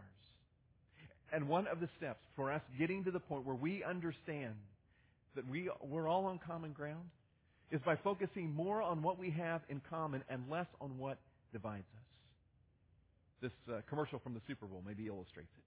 And 1.33 1.47
one 1.47 1.67
of 1.67 1.79
the 1.79 1.89
steps 1.97 2.23
for 2.35 2.51
us 2.51 2.61
getting 2.77 3.03
to 3.05 3.11
the 3.11 3.19
point 3.19 3.45
where 3.45 3.55
we 3.55 3.83
understand 3.83 4.53
that 5.35 5.47
we, 5.49 5.69
we're 5.81 6.07
all 6.07 6.25
on 6.25 6.39
common 6.45 6.71
ground 6.71 7.09
is 7.71 7.81
by 7.83 7.95
focusing 7.97 8.53
more 8.53 8.81
on 8.81 9.01
what 9.01 9.17
we 9.17 9.31
have 9.31 9.61
in 9.69 9.81
common 9.89 10.23
and 10.29 10.43
less 10.49 10.67
on 10.79 10.97
what 10.97 11.17
divides 11.51 11.83
us. 11.83 12.05
This 13.41 13.75
uh, 13.75 13.81
commercial 13.89 14.19
from 14.19 14.33
the 14.33 14.41
Super 14.47 14.65
Bowl 14.65 14.83
maybe 14.85 15.07
illustrates 15.07 15.49
it. 15.57 15.63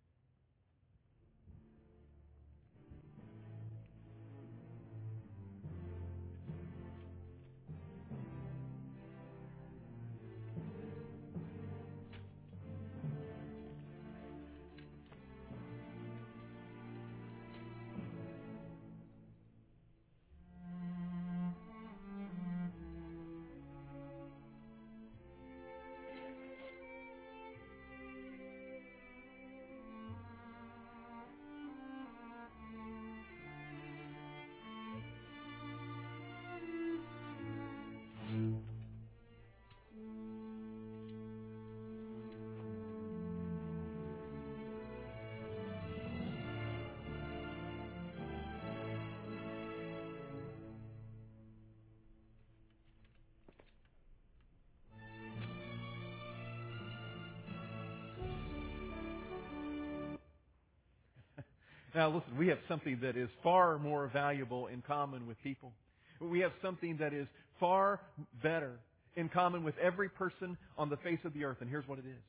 Now 61.94 62.08
listen, 62.10 62.36
we 62.36 62.48
have 62.48 62.58
something 62.68 62.98
that 63.02 63.16
is 63.16 63.28
far 63.42 63.78
more 63.78 64.10
valuable 64.12 64.66
in 64.66 64.82
common 64.82 65.26
with 65.26 65.40
people. 65.42 65.72
We 66.20 66.40
have 66.40 66.52
something 66.62 66.98
that 66.98 67.12
is 67.12 67.26
far 67.60 68.00
better 68.42 68.72
in 69.16 69.28
common 69.28 69.64
with 69.64 69.76
every 69.78 70.08
person 70.08 70.56
on 70.76 70.90
the 70.90 70.96
face 70.98 71.18
of 71.24 71.32
the 71.32 71.44
earth. 71.44 71.58
And 71.60 71.70
here's 71.70 71.88
what 71.88 71.98
it 71.98 72.04
is. 72.06 72.22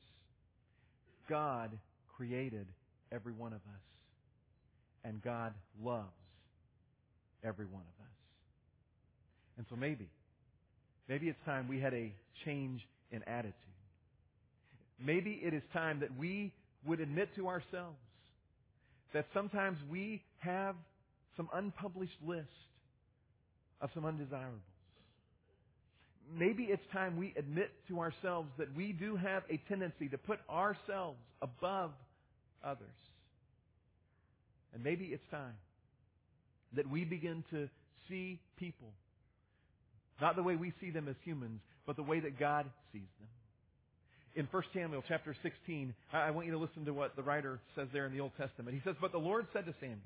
God 1.28 1.70
created 2.16 2.66
every 3.12 3.32
one 3.32 3.52
of 3.52 3.58
us. 3.58 3.82
And 5.04 5.22
God 5.22 5.54
loves 5.82 6.08
every 7.44 7.66
one 7.66 7.82
of 7.82 8.04
us. 8.04 8.12
And 9.56 9.66
so 9.70 9.76
maybe, 9.76 10.08
maybe 11.08 11.28
it's 11.28 11.38
time 11.44 11.68
we 11.68 11.80
had 11.80 11.94
a 11.94 12.12
change 12.44 12.80
in 13.10 13.22
attitude. 13.24 13.54
Maybe 15.02 15.40
it 15.42 15.54
is 15.54 15.62
time 15.72 16.00
that 16.00 16.16
we 16.18 16.52
would 16.86 17.00
admit 17.00 17.28
to 17.36 17.48
ourselves 17.48 17.96
that 19.12 19.26
sometimes 19.34 19.78
we 19.90 20.22
have 20.38 20.76
some 21.36 21.48
unpublished 21.52 22.18
list 22.26 22.48
of 23.80 23.90
some 23.94 24.04
undesirables. 24.04 24.60
Maybe 26.32 26.64
it's 26.64 26.82
time 26.92 27.16
we 27.16 27.34
admit 27.36 27.70
to 27.88 28.00
ourselves 28.00 28.48
that 28.58 28.74
we 28.76 28.92
do 28.92 29.16
have 29.16 29.42
a 29.50 29.60
tendency 29.68 30.08
to 30.08 30.18
put 30.18 30.38
ourselves 30.48 31.18
above 31.42 31.90
others. 32.62 32.86
And 34.72 34.84
maybe 34.84 35.06
it's 35.06 35.24
time 35.30 35.54
that 36.76 36.88
we 36.88 37.04
begin 37.04 37.42
to 37.50 37.68
see 38.08 38.38
people 38.58 38.92
not 40.20 40.36
the 40.36 40.42
way 40.42 40.54
we 40.54 40.72
see 40.80 40.90
them 40.90 41.08
as 41.08 41.16
humans, 41.24 41.60
but 41.86 41.96
the 41.96 42.02
way 42.02 42.20
that 42.20 42.38
God 42.38 42.66
sees 42.92 43.08
them 43.18 43.28
in 44.36 44.46
1 44.50 44.62
Samuel 44.72 45.02
chapter 45.08 45.34
16, 45.42 45.94
I 46.12 46.30
want 46.30 46.46
you 46.46 46.52
to 46.52 46.58
listen 46.58 46.84
to 46.84 46.94
what 46.94 47.16
the 47.16 47.22
writer 47.22 47.58
says 47.74 47.88
there 47.92 48.06
in 48.06 48.12
the 48.12 48.20
Old 48.20 48.32
Testament. 48.38 48.74
He 48.74 48.82
says, 48.84 48.94
But 49.00 49.12
the 49.12 49.18
Lord 49.18 49.46
said 49.52 49.66
to 49.66 49.74
Samuel, 49.80 49.98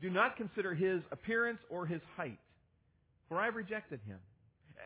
Do 0.00 0.10
not 0.10 0.36
consider 0.36 0.74
his 0.74 1.00
appearance 1.10 1.58
or 1.70 1.86
his 1.86 2.00
height, 2.16 2.38
for 3.28 3.40
I 3.40 3.46
have 3.46 3.54
rejected 3.54 4.00
him. 4.06 4.18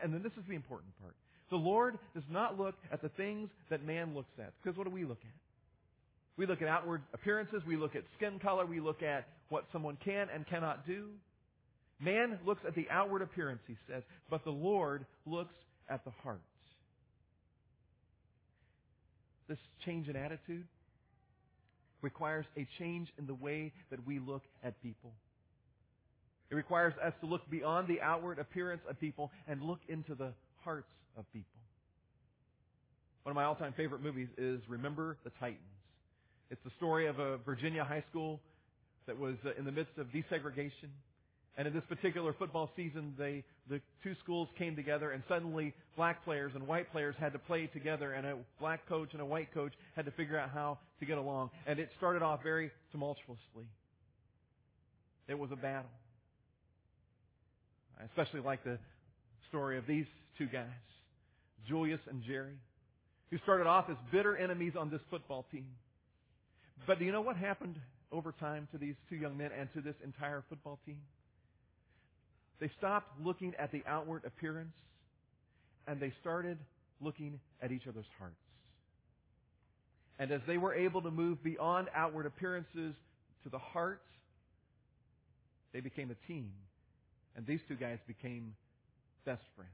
And 0.01 0.13
then 0.13 0.23
this 0.23 0.31
is 0.33 0.43
the 0.47 0.55
important 0.55 0.91
part. 1.01 1.15
The 1.49 1.57
Lord 1.57 1.97
does 2.13 2.23
not 2.29 2.57
look 2.57 2.75
at 2.91 3.01
the 3.01 3.09
things 3.09 3.49
that 3.69 3.85
man 3.85 4.13
looks 4.13 4.31
at. 4.39 4.53
Because 4.61 4.77
what 4.77 4.85
do 4.85 4.91
we 4.91 5.05
look 5.05 5.19
at? 5.21 6.37
We 6.37 6.45
look 6.45 6.61
at 6.61 6.67
outward 6.67 7.01
appearances, 7.13 7.63
we 7.67 7.77
look 7.77 7.95
at 7.95 8.03
skin 8.15 8.37
color, 8.39 8.65
we 8.65 8.79
look 8.79 9.01
at 9.01 9.27
what 9.49 9.65
someone 9.73 9.97
can 10.03 10.27
and 10.33 10.45
cannot 10.47 10.85
do. 10.85 11.07
Man 11.99 12.37
looks 12.45 12.61
at 12.67 12.75
the 12.75 12.85
outward 12.91 13.23
appearance, 13.23 13.61
he 13.67 13.75
says, 13.89 14.03
but 14.29 14.43
the 14.43 14.51
Lord 14.51 15.05
looks 15.25 15.55
at 15.89 16.05
the 16.05 16.11
heart 16.21 16.41
this 19.47 19.57
change 19.85 20.07
in 20.07 20.15
attitude 20.15 20.65
requires 22.01 22.45
a 22.55 22.67
change 22.79 23.07
in 23.17 23.25
the 23.25 23.33
way 23.33 23.71
that 23.89 24.05
we 24.05 24.19
look 24.19 24.43
at 24.63 24.81
people. 24.81 25.11
It 26.49 26.55
requires 26.55 26.93
us 27.03 27.13
to 27.21 27.27
look 27.27 27.49
beyond 27.49 27.87
the 27.87 28.01
outward 28.01 28.39
appearance 28.39 28.81
of 28.89 28.99
people 28.99 29.31
and 29.47 29.61
look 29.61 29.79
into 29.89 30.15
the 30.15 30.31
hearts 30.63 30.87
of 31.17 31.25
people. 31.33 31.47
One 33.23 33.31
of 33.31 33.35
my 33.35 33.43
all-time 33.43 33.73
favorite 33.75 34.01
movies 34.01 34.29
is 34.37 34.61
Remember 34.69 35.17
the 35.23 35.31
Titans. 35.39 35.59
It's 36.49 36.63
the 36.63 36.71
story 36.77 37.07
of 37.07 37.19
a 37.19 37.37
Virginia 37.39 37.83
high 37.83 38.03
school 38.09 38.39
that 39.05 39.19
was 39.19 39.35
uh, 39.45 39.49
in 39.57 39.65
the 39.65 39.71
midst 39.71 39.97
of 39.97 40.07
desegregation 40.07 40.89
and 41.57 41.67
in 41.67 41.73
this 41.73 41.83
particular 41.89 42.33
football 42.33 42.69
season, 42.75 43.15
they, 43.17 43.43
the 43.67 43.81
two 44.03 44.13
schools 44.23 44.47
came 44.59 44.75
together 44.75 45.11
and 45.11 45.23
suddenly 45.27 45.73
black 45.95 46.23
players 46.23 46.51
and 46.53 46.67
white 46.67 46.91
players 46.91 47.15
had 47.19 47.33
to 47.33 47.39
play 47.39 47.65
together 47.65 48.13
and 48.13 48.27
a 48.27 48.35
black 48.59 48.87
coach 48.87 49.09
and 49.13 49.21
a 49.21 49.25
white 49.25 49.51
coach 49.55 49.73
had 49.95 50.05
to 50.05 50.11
figure 50.11 50.37
out 50.37 50.51
how 50.51 50.77
to 50.99 51.05
get 51.05 51.17
along. 51.17 51.49
And 51.65 51.79
it 51.79 51.89
started 51.97 52.21
off 52.21 52.43
very 52.43 52.69
tumultuously. 52.93 53.65
It 55.27 55.37
was 55.37 55.51
a 55.51 55.55
battle. 55.55 55.89
I 57.99 58.03
especially 58.03 58.41
like 58.41 58.63
the 58.63 58.77
story 59.49 59.79
of 59.79 59.87
these 59.87 60.05
two 60.37 60.45
guys, 60.45 60.67
Julius 61.67 61.99
and 62.07 62.21
Jerry, 62.23 62.53
who 63.31 63.39
started 63.39 63.65
off 63.65 63.85
as 63.89 63.97
bitter 64.11 64.37
enemies 64.37 64.73
on 64.77 64.91
this 64.91 65.01
football 65.09 65.47
team. 65.51 65.65
But 66.85 66.99
do 66.99 67.05
you 67.05 67.11
know 67.11 67.21
what 67.21 67.35
happened 67.35 67.77
over 68.11 68.31
time 68.39 68.67
to 68.71 68.77
these 68.77 68.93
two 69.09 69.15
young 69.15 69.35
men 69.35 69.49
and 69.59 69.67
to 69.73 69.81
this 69.81 69.95
entire 70.03 70.43
football 70.47 70.77
team? 70.85 70.97
They 72.59 72.69
stopped 72.77 73.21
looking 73.21 73.53
at 73.59 73.71
the 73.71 73.83
outward 73.87 74.23
appearance 74.25 74.73
and 75.87 75.99
they 75.99 76.11
started 76.21 76.57
looking 76.99 77.39
at 77.61 77.71
each 77.71 77.87
other's 77.87 78.07
hearts. 78.17 78.35
And 80.19 80.31
as 80.31 80.41
they 80.47 80.57
were 80.57 80.73
able 80.73 81.01
to 81.03 81.11
move 81.11 81.43
beyond 81.43 81.89
outward 81.95 82.25
appearances 82.25 82.95
to 83.43 83.49
the 83.49 83.59
heart, 83.59 84.01
they 85.73 85.79
became 85.79 86.09
a 86.09 86.27
team. 86.27 86.51
And 87.35 87.45
these 87.45 87.59
two 87.67 87.75
guys 87.75 87.99
became 88.07 88.55
best 89.25 89.43
friends. 89.55 89.69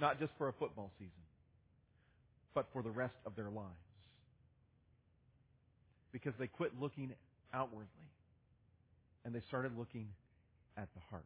Not 0.00 0.18
just 0.18 0.32
for 0.36 0.48
a 0.48 0.52
football 0.52 0.90
season, 0.98 1.12
but 2.54 2.66
for 2.72 2.82
the 2.82 2.90
rest 2.90 3.14
of 3.24 3.36
their 3.36 3.50
lives. 3.50 3.68
Because 6.12 6.32
they 6.40 6.48
quit 6.48 6.72
looking 6.80 7.12
outwardly 7.54 7.86
and 9.24 9.32
they 9.32 9.42
started 9.48 9.78
looking 9.78 10.08
at 10.76 10.88
the 10.94 11.00
heart. 11.10 11.24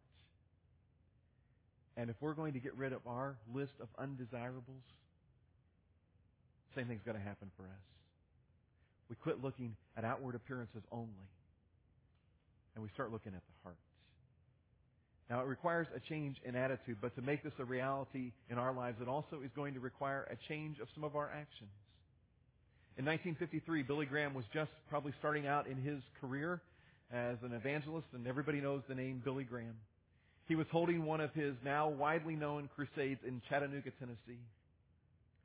And 1.96 2.10
if 2.10 2.16
we're 2.20 2.34
going 2.34 2.54
to 2.54 2.58
get 2.60 2.76
rid 2.76 2.92
of 2.92 3.00
our 3.06 3.36
list 3.54 3.72
of 3.80 3.88
undesirables, 3.98 4.82
same 6.74 6.86
thing's 6.86 7.02
going 7.04 7.16
to 7.16 7.22
happen 7.22 7.50
for 7.56 7.62
us. 7.62 7.84
We 9.08 9.16
quit 9.16 9.42
looking 9.42 9.76
at 9.96 10.04
outward 10.04 10.34
appearances 10.34 10.82
only, 10.90 11.28
and 12.74 12.82
we 12.82 12.90
start 12.94 13.12
looking 13.12 13.34
at 13.34 13.42
the 13.42 13.54
hearts. 13.62 13.78
Now, 15.30 15.40
it 15.40 15.46
requires 15.46 15.86
a 15.94 16.00
change 16.00 16.36
in 16.44 16.56
attitude, 16.56 16.98
but 17.00 17.14
to 17.16 17.22
make 17.22 17.42
this 17.42 17.52
a 17.58 17.64
reality 17.64 18.32
in 18.50 18.58
our 18.58 18.74
lives, 18.74 18.98
it 19.00 19.08
also 19.08 19.40
is 19.44 19.50
going 19.56 19.74
to 19.74 19.80
require 19.80 20.26
a 20.30 20.36
change 20.48 20.78
of 20.80 20.88
some 20.94 21.04
of 21.04 21.16
our 21.16 21.26
actions. 21.26 21.70
In 22.96 23.04
1953, 23.04 23.82
Billy 23.82 24.06
Graham 24.06 24.34
was 24.34 24.44
just 24.52 24.70
probably 24.88 25.12
starting 25.18 25.46
out 25.46 25.66
in 25.66 25.76
his 25.76 26.00
career 26.20 26.60
as 27.12 27.36
an 27.42 27.52
evangelist, 27.52 28.06
and 28.12 28.26
everybody 28.26 28.60
knows 28.60 28.82
the 28.88 28.94
name 28.94 29.22
Billy 29.24 29.44
Graham. 29.44 29.76
He 30.46 30.54
was 30.54 30.66
holding 30.70 31.04
one 31.04 31.20
of 31.20 31.32
his 31.32 31.54
now 31.64 31.88
widely 31.88 32.36
known 32.36 32.68
crusades 32.74 33.20
in 33.26 33.40
Chattanooga, 33.48 33.90
Tennessee. 33.98 34.40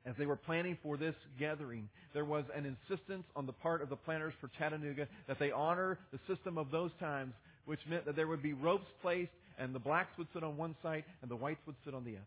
As 0.06 0.14
they 0.18 0.26
were 0.26 0.36
planning 0.36 0.78
for 0.82 0.96
this 0.96 1.14
gathering, 1.38 1.88
there 2.14 2.24
was 2.24 2.44
an 2.54 2.64
insistence 2.64 3.24
on 3.36 3.46
the 3.46 3.52
part 3.52 3.82
of 3.82 3.90
the 3.90 3.96
planners 3.96 4.34
for 4.40 4.50
Chattanooga 4.58 5.06
that 5.28 5.38
they 5.38 5.50
honor 5.50 5.98
the 6.12 6.18
system 6.34 6.56
of 6.56 6.70
those 6.70 6.90
times, 7.00 7.34
which 7.66 7.80
meant 7.88 8.06
that 8.06 8.16
there 8.16 8.26
would 8.26 8.42
be 8.42 8.54
ropes 8.54 8.88
placed 9.02 9.30
and 9.58 9.74
the 9.74 9.78
blacks 9.78 10.16
would 10.16 10.28
sit 10.32 10.42
on 10.42 10.56
one 10.56 10.74
side 10.82 11.04
and 11.22 11.30
the 11.30 11.36
whites 11.36 11.60
would 11.66 11.76
sit 11.84 11.94
on 11.94 12.04
the 12.04 12.12
other. 12.12 12.24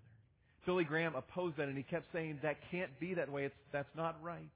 Billy 0.65 0.84
Graham 0.84 1.15
opposed 1.15 1.58
that 1.58 1.68
and 1.68 1.75
he 1.75 1.84
kept 1.84 2.06
saying 2.13 2.39
that 2.44 2.58
can't 2.72 2.92
be 3.00 3.15
that 3.15 3.30
way. 3.32 3.46
It's, 3.46 3.56
that's 3.72 3.89
not 3.96 4.18
right. 4.24 4.50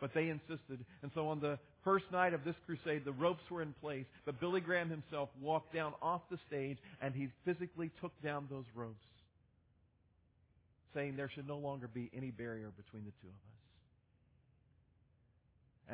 But 0.00 0.14
they 0.14 0.28
insisted. 0.28 0.84
And 1.02 1.10
so 1.14 1.28
on 1.28 1.40
the 1.40 1.58
first 1.84 2.06
night 2.10 2.32
of 2.34 2.44
this 2.44 2.54
crusade, 2.66 3.04
the 3.04 3.12
ropes 3.12 3.42
were 3.50 3.62
in 3.62 3.74
place, 3.80 4.06
but 4.24 4.40
Billy 4.40 4.60
Graham 4.60 4.88
himself 4.88 5.28
walked 5.40 5.74
down 5.74 5.92
off 6.00 6.22
the 6.30 6.38
stage 6.48 6.78
and 7.02 7.14
he 7.14 7.28
physically 7.44 7.90
took 8.00 8.12
down 8.22 8.46
those 8.50 8.64
ropes, 8.74 8.96
saying 10.94 11.16
there 11.16 11.30
should 11.34 11.46
no 11.46 11.58
longer 11.58 11.88
be 11.88 12.10
any 12.16 12.30
barrier 12.30 12.70
between 12.76 13.04
the 13.04 13.12
two 13.20 13.28
of 13.28 13.34
us. 13.34 13.50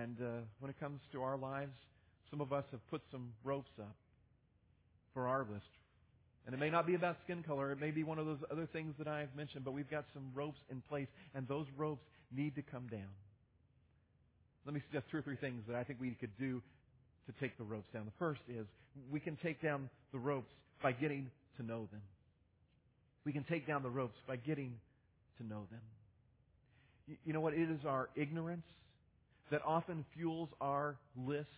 And 0.02 0.16
uh, 0.20 0.44
when 0.60 0.70
it 0.70 0.78
comes 0.78 1.00
to 1.12 1.22
our 1.22 1.36
lives, 1.36 1.72
some 2.30 2.40
of 2.40 2.52
us 2.52 2.64
have 2.70 2.86
put 2.90 3.02
some 3.10 3.32
ropes 3.44 3.70
up 3.80 3.96
for 5.14 5.26
our 5.26 5.40
list. 5.40 5.64
And 6.44 6.54
it 6.54 6.58
may 6.58 6.70
not 6.70 6.86
be 6.86 6.94
about 6.94 7.16
skin 7.24 7.42
color. 7.42 7.72
It 7.72 7.80
may 7.80 7.90
be 7.90 8.04
one 8.04 8.18
of 8.18 8.26
those 8.26 8.38
other 8.52 8.66
things 8.72 8.94
that 8.98 9.08
I've 9.08 9.34
mentioned, 9.34 9.64
but 9.64 9.72
we've 9.72 9.90
got 9.90 10.04
some 10.14 10.30
ropes 10.34 10.60
in 10.70 10.80
place, 10.88 11.08
and 11.34 11.48
those 11.48 11.66
ropes 11.76 12.04
need 12.30 12.54
to 12.54 12.62
come 12.62 12.86
down. 12.86 13.08
Let 14.66 14.74
me 14.74 14.82
suggest 14.90 15.06
two 15.12 15.18
or 15.18 15.22
three 15.22 15.36
things 15.36 15.62
that 15.68 15.76
I 15.76 15.84
think 15.84 16.00
we 16.00 16.10
could 16.10 16.36
do 16.38 16.60
to 17.26 17.32
take 17.40 17.56
the 17.56 17.64
ropes 17.64 17.86
down. 17.94 18.04
The 18.04 18.18
first 18.18 18.40
is 18.48 18.66
we 19.12 19.20
can 19.20 19.36
take 19.42 19.62
down 19.62 19.88
the 20.12 20.18
ropes 20.18 20.50
by 20.82 20.90
getting 20.90 21.30
to 21.56 21.62
know 21.64 21.88
them. 21.92 22.02
We 23.24 23.32
can 23.32 23.44
take 23.44 23.66
down 23.66 23.82
the 23.82 23.90
ropes 23.90 24.16
by 24.26 24.36
getting 24.36 24.74
to 25.38 25.46
know 25.46 25.66
them. 25.70 27.16
You 27.24 27.32
know 27.32 27.40
what? 27.40 27.54
It 27.54 27.70
is 27.70 27.84
our 27.86 28.08
ignorance 28.16 28.64
that 29.50 29.62
often 29.64 30.04
fuels 30.16 30.48
our 30.60 30.96
list. 31.26 31.48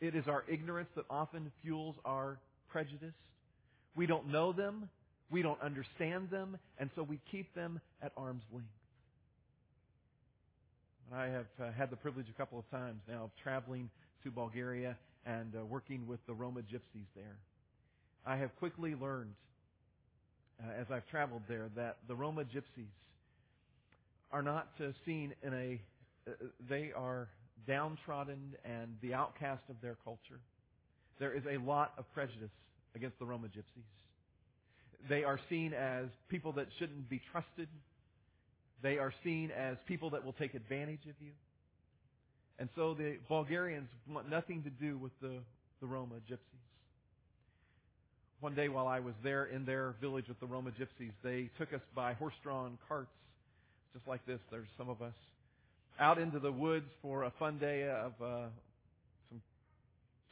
It 0.00 0.14
is 0.14 0.28
our 0.28 0.44
ignorance 0.48 0.88
that 0.94 1.04
often 1.10 1.50
fuels 1.62 1.96
our 2.04 2.38
prejudice. 2.68 3.14
We 3.96 4.06
don't 4.06 4.28
know 4.28 4.52
them. 4.52 4.88
We 5.30 5.42
don't 5.42 5.60
understand 5.60 6.30
them. 6.30 6.56
And 6.78 6.90
so 6.94 7.02
we 7.02 7.18
keep 7.32 7.52
them 7.54 7.80
at 8.00 8.12
arm's 8.16 8.42
length. 8.52 8.68
I 11.12 11.26
have 11.26 11.46
uh, 11.60 11.72
had 11.72 11.90
the 11.90 11.96
privilege 11.96 12.26
a 12.28 12.38
couple 12.38 12.58
of 12.58 12.70
times 12.70 13.00
now 13.08 13.24
of 13.24 13.30
traveling 13.42 13.90
to 14.22 14.30
Bulgaria 14.30 14.96
and 15.26 15.52
uh, 15.56 15.64
working 15.64 16.06
with 16.06 16.24
the 16.26 16.32
Roma 16.32 16.60
gypsies 16.60 17.08
there. 17.16 17.36
I 18.24 18.36
have 18.36 18.54
quickly 18.60 18.94
learned, 18.94 19.34
uh, 20.62 20.70
as 20.80 20.86
I've 20.88 21.06
traveled 21.08 21.42
there, 21.48 21.68
that 21.74 21.96
the 22.06 22.14
Roma 22.14 22.44
gypsies 22.44 22.92
are 24.30 24.42
not 24.42 24.68
seen 25.04 25.34
in 25.42 25.52
a, 25.52 25.80
uh, 26.30 26.34
they 26.68 26.92
are 26.94 27.28
downtrodden 27.66 28.54
and 28.64 28.96
the 29.02 29.14
outcast 29.14 29.62
of 29.68 29.76
their 29.82 29.96
culture. 30.04 30.38
There 31.18 31.34
is 31.34 31.42
a 31.50 31.58
lot 31.58 31.92
of 31.98 32.04
prejudice 32.14 32.50
against 32.94 33.18
the 33.18 33.24
Roma 33.24 33.48
gypsies. 33.48 35.08
They 35.08 35.24
are 35.24 35.40
seen 35.48 35.72
as 35.74 36.06
people 36.28 36.52
that 36.52 36.68
shouldn't 36.78 37.08
be 37.08 37.20
trusted, 37.32 37.68
they 38.82 38.98
are 38.98 39.12
seen 39.24 39.50
as 39.50 39.76
people 39.86 40.10
that 40.10 40.24
will 40.24 40.32
take 40.34 40.54
advantage 40.54 41.02
of 41.02 41.14
you. 41.20 41.32
And 42.58 42.68
so 42.76 42.94
the 42.94 43.16
Bulgarians 43.28 43.88
want 44.08 44.28
nothing 44.28 44.62
to 44.64 44.70
do 44.70 44.98
with 44.98 45.12
the, 45.22 45.38
the 45.80 45.86
Roma 45.86 46.16
gypsies. 46.30 46.38
One 48.40 48.54
day 48.54 48.68
while 48.68 48.86
I 48.86 49.00
was 49.00 49.14
there 49.22 49.46
in 49.46 49.64
their 49.64 49.94
village 50.00 50.26
with 50.28 50.40
the 50.40 50.46
Roma 50.46 50.70
gypsies, 50.70 51.12
they 51.22 51.50
took 51.58 51.72
us 51.72 51.80
by 51.94 52.14
horse-drawn 52.14 52.78
carts, 52.88 53.10
just 53.94 54.06
like 54.06 54.24
this. 54.26 54.40
There's 54.50 54.68
some 54.78 54.88
of 54.88 55.02
us 55.02 55.14
out 55.98 56.18
into 56.18 56.38
the 56.38 56.52
woods 56.52 56.86
for 57.02 57.24
a 57.24 57.32
fun 57.38 57.58
day 57.58 57.88
of 57.88 58.12
uh, 58.22 58.46
some 59.28 59.42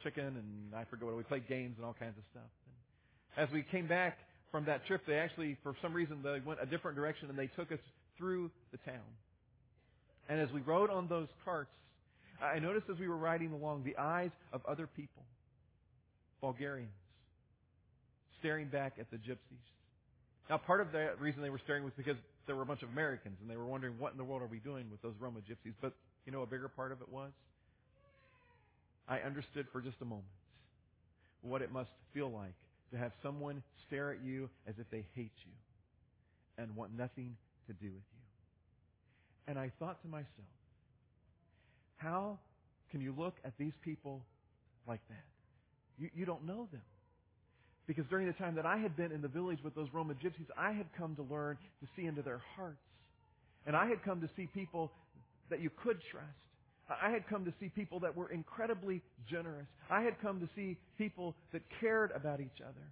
chicken 0.03 0.23
and 0.25 0.75
I 0.75 0.85
forget 0.85 1.05
what 1.05 1.17
we 1.17 1.23
played 1.23 1.47
games 1.47 1.75
and 1.77 1.85
all 1.85 1.95
kinds 1.99 2.17
of 2.17 2.23
stuff. 2.31 2.49
And 3.37 3.47
as 3.47 3.53
we 3.53 3.63
came 3.63 3.87
back 3.87 4.17
from 4.51 4.65
that 4.65 4.85
trip, 4.87 5.01
they 5.07 5.15
actually, 5.15 5.57
for 5.61 5.75
some 5.81 5.93
reason, 5.93 6.19
they 6.23 6.41
went 6.45 6.59
a 6.61 6.65
different 6.65 6.97
direction 6.97 7.29
and 7.29 7.37
they 7.37 7.47
took 7.47 7.71
us 7.71 7.79
through 8.19 8.51
the 8.71 8.77
town. 8.77 9.09
And 10.29 10.39
as 10.39 10.51
we 10.51 10.61
rode 10.61 10.91
on 10.91 11.07
those 11.07 11.27
carts, 11.43 11.71
I 12.39 12.59
noticed 12.59 12.85
as 12.91 12.99
we 12.99 13.07
were 13.07 13.17
riding 13.17 13.51
along 13.51 13.83
the 13.83 13.97
eyes 13.97 14.29
of 14.53 14.61
other 14.67 14.85
people, 14.85 15.23
Bulgarians, 16.39 16.91
staring 18.39 18.67
back 18.67 18.93
at 18.99 19.09
the 19.09 19.17
gypsies. 19.17 19.65
Now, 20.49 20.57
part 20.57 20.81
of 20.81 20.91
the 20.91 21.09
reason 21.19 21.41
they 21.41 21.49
were 21.49 21.61
staring 21.63 21.83
was 21.83 21.93
because 21.97 22.15
there 22.45 22.55
were 22.55 22.63
a 22.63 22.65
bunch 22.65 22.83
of 22.83 22.89
Americans, 22.89 23.37
and 23.41 23.49
they 23.49 23.57
were 23.57 23.65
wondering 23.65 23.95
what 23.97 24.11
in 24.11 24.17
the 24.17 24.23
world 24.23 24.41
are 24.41 24.47
we 24.47 24.59
doing 24.59 24.85
with 24.91 25.01
those 25.01 25.13
Roma 25.19 25.39
gypsies. 25.39 25.73
But 25.81 25.93
you 26.25 26.31
know, 26.31 26.41
a 26.41 26.47
bigger 26.47 26.67
part 26.67 26.91
of 26.91 27.01
it 27.01 27.09
was 27.09 27.31
I 29.07 29.19
understood 29.19 29.65
for 29.71 29.81
just 29.81 29.97
a 30.01 30.05
moment 30.05 30.27
what 31.41 31.61
it 31.61 31.71
must 31.71 31.89
feel 32.13 32.29
like 32.29 32.53
to 32.91 32.97
have 32.97 33.11
someone 33.23 33.63
stare 33.87 34.11
at 34.11 34.23
you 34.23 34.49
as 34.67 34.75
if 34.77 34.89
they 34.91 35.05
hate 35.15 35.31
you 35.45 35.51
and 36.57 36.75
want 36.75 36.95
nothing 36.97 37.35
to 37.67 37.73
do 37.73 37.87
with 37.87 38.03
you. 38.13 38.18
And 39.49 39.57
I 39.57 39.71
thought 39.79 39.99
to 40.03 40.07
myself, 40.07 40.27
how 41.97 42.37
can 42.91 43.01
you 43.01 43.15
look 43.17 43.33
at 43.43 43.53
these 43.57 43.73
people 43.83 44.21
like 44.87 45.01
that? 45.09 45.25
You, 45.97 46.09
you 46.15 46.25
don't 46.25 46.45
know 46.45 46.67
them. 46.71 46.83
Because 47.87 48.05
during 48.11 48.27
the 48.27 48.33
time 48.33 48.53
that 48.55 48.67
I 48.67 48.77
had 48.77 48.95
been 48.95 49.11
in 49.11 49.23
the 49.23 49.27
village 49.27 49.57
with 49.63 49.73
those 49.73 49.87
Roman 49.91 50.17
gypsies, 50.17 50.45
I 50.55 50.71
had 50.73 50.85
come 50.95 51.15
to 51.15 51.23
learn 51.23 51.57
to 51.81 51.87
see 51.95 52.05
into 52.05 52.21
their 52.21 52.41
hearts. 52.55 52.77
And 53.65 53.75
I 53.75 53.87
had 53.87 54.03
come 54.03 54.21
to 54.21 54.29
see 54.37 54.47
people 54.53 54.91
that 55.49 55.61
you 55.61 55.71
could 55.83 55.97
trust. 56.11 56.27
I 57.01 57.09
had 57.09 57.27
come 57.27 57.43
to 57.45 57.53
see 57.59 57.69
people 57.69 57.99
that 58.01 58.15
were 58.15 58.29
incredibly 58.29 59.01
generous. 59.27 59.65
I 59.89 60.03
had 60.03 60.21
come 60.21 60.39
to 60.41 60.49
see 60.55 60.77
people 60.99 61.33
that 61.53 61.63
cared 61.81 62.11
about 62.15 62.39
each 62.39 62.61
other. 62.61 62.85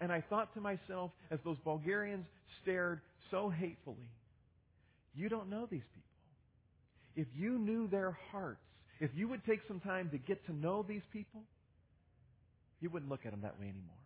And 0.00 0.12
I 0.12 0.20
thought 0.20 0.54
to 0.54 0.60
myself, 0.60 1.10
as 1.32 1.40
those 1.44 1.56
Bulgarians 1.64 2.26
stared 2.62 3.00
so 3.32 3.50
hatefully, 3.50 4.08
you 5.14 5.28
don't 5.28 5.48
know 5.48 5.66
these 5.70 5.82
people. 5.94 6.02
If 7.16 7.28
you 7.36 7.58
knew 7.58 7.86
their 7.86 8.16
hearts, 8.32 8.60
if 9.00 9.10
you 9.14 9.28
would 9.28 9.44
take 9.44 9.60
some 9.68 9.80
time 9.80 10.10
to 10.10 10.18
get 10.18 10.44
to 10.46 10.52
know 10.54 10.84
these 10.86 11.02
people, 11.12 11.42
you 12.80 12.90
wouldn't 12.90 13.10
look 13.10 13.24
at 13.24 13.30
them 13.30 13.42
that 13.42 13.58
way 13.58 13.66
anymore. 13.66 14.02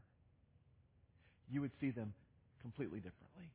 You 1.50 1.62
would 1.62 1.72
see 1.80 1.90
them 1.90 2.12
completely 2.62 2.98
differently. 2.98 3.50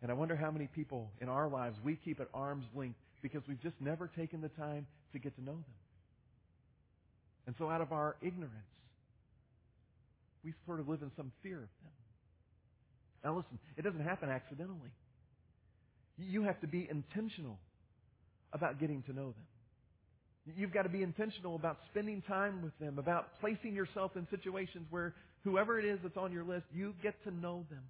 And 0.00 0.10
I 0.10 0.14
wonder 0.14 0.36
how 0.36 0.50
many 0.50 0.68
people 0.74 1.10
in 1.20 1.28
our 1.28 1.48
lives 1.48 1.76
we 1.84 1.96
keep 1.96 2.20
at 2.20 2.28
arm's 2.32 2.64
length 2.74 2.98
because 3.20 3.42
we've 3.48 3.62
just 3.62 3.74
never 3.80 4.08
taken 4.16 4.40
the 4.40 4.48
time 4.48 4.86
to 5.12 5.18
get 5.18 5.34
to 5.36 5.42
know 5.42 5.52
them. 5.52 5.64
And 7.46 7.54
so 7.58 7.68
out 7.68 7.80
of 7.80 7.92
our 7.92 8.16
ignorance, 8.22 8.52
we 10.44 10.52
sort 10.66 10.80
of 10.80 10.88
live 10.88 11.02
in 11.02 11.10
some 11.16 11.32
fear 11.42 11.56
of 11.56 11.62
them. 11.82 11.92
Now 13.24 13.36
listen, 13.36 13.58
it 13.76 13.82
doesn't 13.82 14.04
happen 14.04 14.28
accidentally. 14.28 14.90
You 16.18 16.42
have 16.42 16.60
to 16.60 16.66
be 16.66 16.88
intentional 16.90 17.58
about 18.52 18.80
getting 18.80 19.02
to 19.04 19.12
know 19.12 19.26
them. 19.26 20.54
You've 20.56 20.72
got 20.72 20.82
to 20.82 20.88
be 20.88 21.02
intentional 21.02 21.56
about 21.56 21.78
spending 21.90 22.22
time 22.22 22.62
with 22.62 22.76
them, 22.78 22.98
about 22.98 23.38
placing 23.40 23.74
yourself 23.74 24.12
in 24.16 24.26
situations 24.30 24.86
where 24.90 25.14
whoever 25.44 25.78
it 25.78 25.84
is 25.84 25.98
that's 26.02 26.16
on 26.16 26.32
your 26.32 26.44
list, 26.44 26.64
you 26.74 26.94
get 27.02 27.22
to 27.24 27.30
know 27.30 27.66
them. 27.70 27.82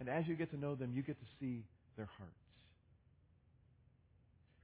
And 0.00 0.08
as 0.08 0.26
you 0.26 0.34
get 0.34 0.50
to 0.52 0.58
know 0.58 0.74
them, 0.74 0.92
you 0.94 1.02
get 1.02 1.18
to 1.20 1.26
see 1.38 1.64
their 1.96 2.08
hearts. 2.18 2.32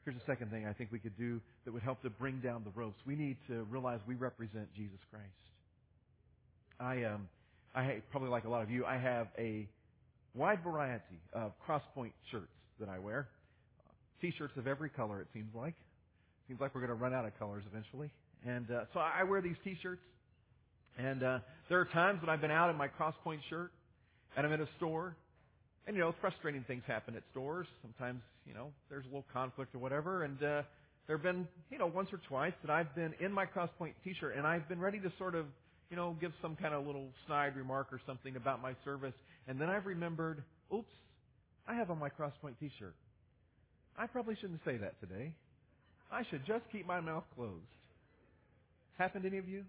Here's 0.05 0.17
the 0.17 0.25
second 0.27 0.51
thing 0.51 0.67
I 0.67 0.73
think 0.73 0.91
we 0.91 0.99
could 0.99 1.19
do 1.19 1.41
that 1.65 1.73
would 1.73 1.83
help 1.83 2.01
to 2.03 2.09
bring 2.09 2.41
down 2.41 2.65
the 2.65 2.71
ropes. 2.71 2.99
We 3.07 3.15
need 3.15 3.37
to 3.49 3.65
realize 3.65 4.01
we 4.07 4.15
represent 4.15 4.73
Jesus 4.75 4.99
Christ. 5.11 5.27
I 6.81 7.05
um, 7.05 7.29
I 7.75 8.01
probably 8.11 8.31
like 8.31 8.45
a 8.45 8.49
lot 8.49 8.63
of 8.63 8.71
you, 8.71 8.87
I 8.87 8.97
have 8.97 9.29
a 9.39 9.69
wide 10.35 10.63
variety 10.63 11.21
of 11.33 11.53
crosspoint 11.67 12.13
shirts 12.31 12.53
that 12.81 12.89
I 12.89 12.99
wear. 12.99 13.29
T-shirts 14.21 14.57
of 14.57 14.67
every 14.67 14.91
color, 14.91 15.21
it 15.21 15.29
seems 15.33 15.55
like. 15.55 15.75
Seems 16.49 16.61
like 16.61 16.75
we're 16.75 16.81
going 16.81 16.97
to 16.97 17.03
run 17.03 17.15
out 17.15 17.25
of 17.25 17.39
colors 17.39 17.65
eventually. 17.71 18.11
And 18.47 18.71
uh, 18.71 18.85
so 18.93 19.01
I 19.01 19.23
wear 19.25 19.41
these 19.41 19.57
T-shirts. 19.65 20.03
And 20.99 21.23
uh, 21.23 21.39
there 21.69 21.81
are 21.81 21.85
times 21.87 22.21
when 22.21 22.31
I've 22.31 22.41
been 22.41 22.51
out 22.51 22.71
in 22.71 22.77
my 22.77 22.89
crosspoint 22.89 23.41
shirt, 23.49 23.71
and 24.37 24.45
I'm 24.45 24.53
in 24.53 24.61
a 24.61 24.69
store, 24.77 25.17
and 25.87 25.97
you 25.97 26.03
know, 26.03 26.15
frustrating 26.21 26.65
things 26.67 26.83
happen 26.87 27.15
at 27.15 27.23
stores. 27.31 27.67
Sometimes, 27.83 28.21
you 28.47 28.55
know, 28.55 28.71
there's 28.91 29.05
a 29.05 29.09
little 29.09 29.27
conflict 29.33 29.75
or 29.75 29.79
whatever, 29.79 30.25
and 30.25 30.37
uh, 30.43 30.63
there 31.07 31.17
have 31.17 31.23
been, 31.23 31.47
you 31.71 31.79
know, 31.79 31.87
once 31.87 32.09
or 32.13 32.21
twice 32.29 32.53
that 32.63 32.71
I've 32.71 32.93
been 32.97 33.15
in 33.21 33.33
my 33.33 33.47
crosspoint 33.47 33.93
T-shirt, 34.03 34.37
and 34.37 34.47
I've 34.47 34.69
been 34.69 34.81
ready 34.81 34.99
to 34.99 35.13
sort 35.19 35.35
of 35.37 35.47
you 35.91 35.97
know, 35.97 36.17
give 36.21 36.33
some 36.43 36.57
kind 36.57 36.75
of 36.75 36.87
little 36.87 37.09
snide 37.27 37.57
remark 37.57 37.89
or 37.93 38.01
something 38.07 38.37
about 38.37 38.61
my 38.61 38.75
service. 38.85 39.15
And 39.49 39.59
then 39.59 39.71
I've 39.71 39.87
remembered, 39.87 40.45
oops, 40.73 40.93
I 41.67 41.75
have 41.75 41.91
on 41.91 41.99
my 41.99 42.11
Crosspoint 42.11 42.59
t-shirt. 42.61 42.95
I 43.97 44.07
probably 44.07 44.37
shouldn't 44.41 44.61
say 44.65 44.77
that 44.77 45.01
today. 45.01 45.33
I 46.13 46.23
should 46.31 46.47
just 46.47 46.65
keep 46.71 46.87
my 46.87 47.01
mouth 47.01 47.25
closed. 47.35 47.65
Happened 48.99 49.25
to 49.25 49.29
any 49.29 49.39
of 49.39 49.49
you? 49.49 49.65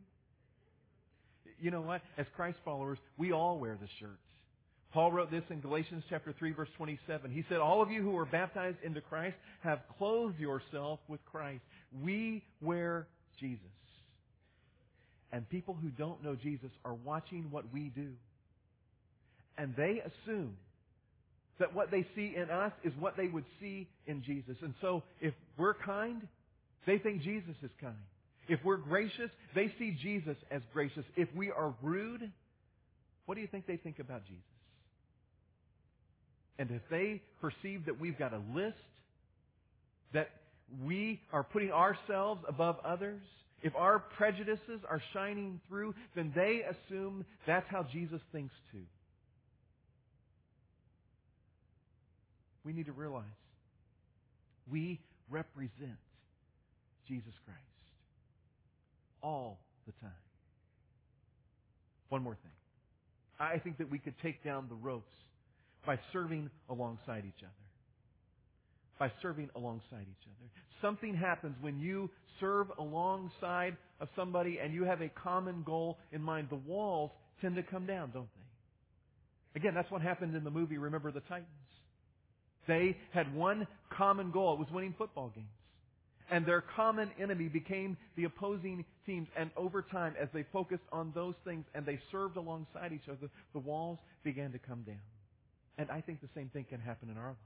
You 1.61 1.71
know 1.71 1.81
what? 1.81 2.01
As 2.17 2.25
Christ 2.35 2.57
followers, 2.63 2.99
we 3.17 3.31
all 3.31 3.57
wear 3.57 3.77
the 3.79 3.87
shirts. 3.99 4.19
Paul 4.91 5.11
wrote 5.11 5.29
this 5.29 5.43
in 5.49 5.61
Galatians 5.61 6.03
chapter 6.09 6.33
3 6.37 6.51
verse 6.53 6.69
27. 6.77 7.31
He 7.31 7.43
said, 7.47 7.59
all 7.59 7.81
of 7.81 7.91
you 7.91 8.01
who 8.01 8.17
are 8.17 8.25
baptized 8.25 8.77
into 8.83 9.01
Christ 9.01 9.35
have 9.61 9.79
clothed 9.97 10.39
yourself 10.39 10.99
with 11.07 11.23
Christ. 11.25 11.61
We 12.01 12.43
wear 12.61 13.07
Jesus. 13.39 13.59
And 15.31 15.47
people 15.49 15.77
who 15.79 15.89
don't 15.89 16.23
know 16.23 16.35
Jesus 16.35 16.71
are 16.83 16.95
watching 16.95 17.47
what 17.51 17.65
we 17.71 17.91
do. 17.95 18.09
And 19.59 19.75
they 19.75 20.01
assume 20.01 20.55
That 21.59 21.75
what 21.75 21.91
they 21.91 22.05
see 22.15 22.33
in 22.35 22.49
us 22.49 22.71
is 22.83 22.93
what 22.99 23.17
they 23.17 23.27
would 23.27 23.45
see 23.59 23.87
in 24.07 24.23
Jesus. 24.23 24.55
And 24.61 24.73
so 24.81 25.03
if 25.19 25.33
we're 25.57 25.73
kind, 25.73 26.25
they 26.87 26.97
think 26.97 27.21
Jesus 27.21 27.55
is 27.61 27.71
kind. 27.81 27.95
If 28.47 28.61
we're 28.63 28.77
gracious, 28.77 29.29
they 29.53 29.73
see 29.77 29.95
Jesus 30.01 30.37
as 30.49 30.61
gracious. 30.73 31.03
If 31.17 31.27
we 31.35 31.51
are 31.51 31.73
rude, 31.81 32.31
what 33.25 33.35
do 33.35 33.41
you 33.41 33.47
think 33.47 33.67
they 33.67 33.77
think 33.77 33.99
about 33.99 34.25
Jesus? 34.25 34.41
And 36.57 36.71
if 36.71 36.81
they 36.89 37.21
perceive 37.41 37.85
that 37.85 37.99
we've 37.99 38.17
got 38.17 38.33
a 38.33 38.41
list, 38.55 38.77
that 40.13 40.29
we 40.83 41.21
are 41.31 41.43
putting 41.43 41.71
ourselves 41.71 42.41
above 42.47 42.77
others, 42.85 43.21
if 43.61 43.75
our 43.75 43.99
prejudices 43.99 44.81
are 44.89 45.01
shining 45.13 45.59
through, 45.67 45.93
then 46.15 46.31
they 46.33 46.61
assume 46.63 47.25
that's 47.45 47.67
how 47.69 47.83
Jesus 47.91 48.21
thinks 48.31 48.53
too. 48.71 48.85
We 52.65 52.73
need 52.73 52.87
to 52.87 52.91
realize 52.91 53.23
we 54.71 54.99
represent 55.29 55.97
Jesus 57.07 57.33
Christ 57.45 57.59
all 59.21 59.59
the 59.85 59.93
time. 60.01 60.11
One 62.09 62.23
more 62.23 62.35
thing. 62.35 62.51
I 63.39 63.59
think 63.59 63.77
that 63.77 63.89
we 63.89 63.99
could 63.99 64.15
take 64.21 64.43
down 64.43 64.67
the 64.69 64.75
ropes 64.75 65.13
by 65.85 65.97
serving 66.11 66.49
alongside 66.69 67.23
each 67.25 67.41
other. 67.41 67.53
By 68.99 69.11
serving 69.21 69.49
alongside 69.55 70.01
each 70.01 70.27
other. 70.27 70.51
Something 70.81 71.15
happens 71.15 71.55
when 71.61 71.79
you 71.79 72.09
serve 72.39 72.67
alongside 72.77 73.77
of 74.01 74.09
somebody 74.15 74.59
and 74.61 74.73
you 74.73 74.83
have 74.83 75.01
a 75.01 75.09
common 75.09 75.63
goal 75.63 75.97
in 76.11 76.21
mind. 76.21 76.47
The 76.49 76.57
walls 76.57 77.11
tend 77.41 77.55
to 77.55 77.63
come 77.63 77.85
down, 77.85 78.11
don't 78.13 78.27
they? 78.35 79.59
Again, 79.59 79.73
that's 79.73 79.89
what 79.89 80.01
happened 80.01 80.35
in 80.35 80.43
the 80.43 80.51
movie 80.51 80.77
Remember 80.77 81.11
the 81.11 81.21
Titans. 81.21 81.47
They 82.69 82.95
had 83.11 83.33
one 83.33 83.65
common 83.89 84.29
goal. 84.29 84.53
It 84.53 84.59
was 84.59 84.67
winning 84.71 84.93
football 84.95 85.31
games. 85.33 85.47
And 86.31 86.45
their 86.45 86.63
common 86.75 87.09
enemy 87.19 87.47
became 87.47 87.97
the 88.15 88.25
opposing 88.25 88.85
teams. 89.07 89.27
And 89.35 89.49
over 89.57 89.81
time, 89.81 90.13
as 90.21 90.29
they 90.35 90.45
focused 90.53 90.83
on 90.91 91.11
those 91.15 91.33
things 91.43 91.65
and 91.73 91.83
they 91.83 91.99
served 92.11 92.37
alongside 92.37 92.93
each 92.93 93.09
other, 93.09 93.31
the 93.53 93.59
walls 93.59 93.97
began 94.23 94.51
to 94.51 94.59
come 94.59 94.83
down. 94.83 95.01
And 95.79 95.89
I 95.89 96.01
think 96.01 96.21
the 96.21 96.29
same 96.35 96.49
thing 96.49 96.65
can 96.69 96.79
happen 96.79 97.09
in 97.09 97.17
our 97.17 97.29
lives. 97.29 97.39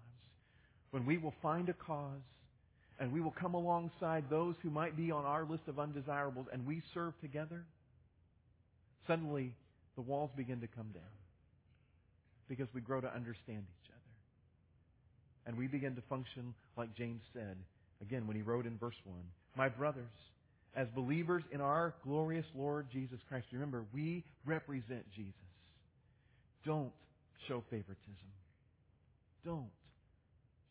When 0.91 1.05
we 1.05 1.17
will 1.17 1.33
find 1.41 1.69
a 1.69 1.73
cause 1.73 2.19
and 2.99 3.13
we 3.13 3.21
will 3.21 3.33
come 3.39 3.53
alongside 3.53 4.25
those 4.29 4.55
who 4.61 4.69
might 4.69 4.97
be 4.97 5.09
on 5.09 5.23
our 5.23 5.45
list 5.45 5.63
of 5.67 5.79
undesirables 5.79 6.47
and 6.51 6.67
we 6.67 6.81
serve 6.93 7.13
together, 7.21 7.63
suddenly 9.07 9.55
the 9.95 10.01
walls 10.01 10.31
begin 10.35 10.59
to 10.59 10.67
come 10.67 10.87
down 10.93 11.03
because 12.49 12.67
we 12.73 12.81
grow 12.81 12.99
to 12.99 13.07
understand 13.15 13.59
each 13.61 13.77
other. 13.79 13.82
And 15.45 15.57
we 15.57 15.67
begin 15.67 15.95
to 15.95 16.01
function 16.09 16.53
like 16.77 16.95
James 16.95 17.21
said, 17.33 17.57
again, 18.01 18.27
when 18.27 18.35
he 18.35 18.41
wrote 18.41 18.65
in 18.65 18.77
verse 18.77 18.95
1 19.05 19.17
My 19.57 19.69
brothers, 19.69 20.05
as 20.75 20.87
believers 20.95 21.43
in 21.51 21.61
our 21.61 21.93
glorious 22.03 22.45
Lord 22.55 22.87
Jesus 22.91 23.19
Christ, 23.29 23.47
remember, 23.51 23.83
we 23.93 24.23
represent 24.45 25.05
Jesus. 25.15 25.33
Don't 26.65 26.91
show 27.47 27.63
favoritism. 27.69 28.31
Don't 29.45 29.69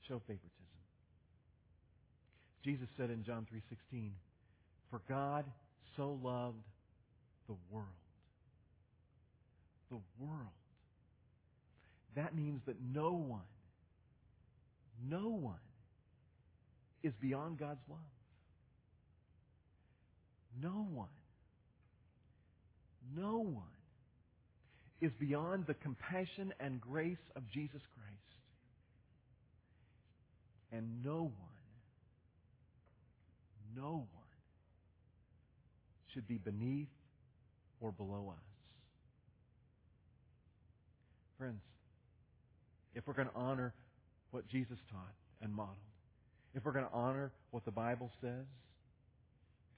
show 0.08 0.20
favoritism. 0.26 0.50
Jesus 2.64 2.88
said 2.96 3.10
in 3.10 3.24
John 3.24 3.44
3:16, 3.46 4.14
"For 4.90 5.00
God 5.08 5.44
so 5.96 6.14
loved 6.14 6.62
the 7.46 7.56
world." 7.70 7.88
The 9.90 10.00
world. 10.18 10.52
That 12.14 12.34
means 12.34 12.64
that 12.64 12.80
no 12.80 13.12
one 13.12 13.46
no 15.08 15.28
one 15.28 15.54
is 17.02 17.12
beyond 17.20 17.58
God's 17.58 17.80
love. 17.88 17.98
No 20.60 20.86
one. 20.92 21.08
No 23.16 23.38
one 23.38 23.64
is 25.00 25.10
beyond 25.18 25.66
the 25.66 25.74
compassion 25.74 26.54
and 26.60 26.80
grace 26.80 27.16
of 27.34 27.42
Jesus 27.50 27.80
Christ. 27.94 28.18
And 30.70 31.04
no 31.04 31.22
one, 31.22 31.32
no 33.76 33.90
one 33.90 34.06
should 36.14 36.26
be 36.28 36.38
beneath 36.38 36.88
or 37.80 37.90
below 37.92 38.32
us. 38.32 38.44
Friends, 41.36 41.60
if 42.94 43.06
we're 43.06 43.14
going 43.14 43.28
to 43.28 43.34
honor 43.34 43.74
what 44.32 44.48
Jesus 44.48 44.78
taught 44.90 45.14
and 45.40 45.54
modeled, 45.54 45.76
if 46.54 46.64
we're 46.64 46.72
going 46.72 46.84
to 46.84 46.92
honor 46.92 47.30
what 47.50 47.64
the 47.64 47.70
Bible 47.70 48.10
says, 48.20 48.46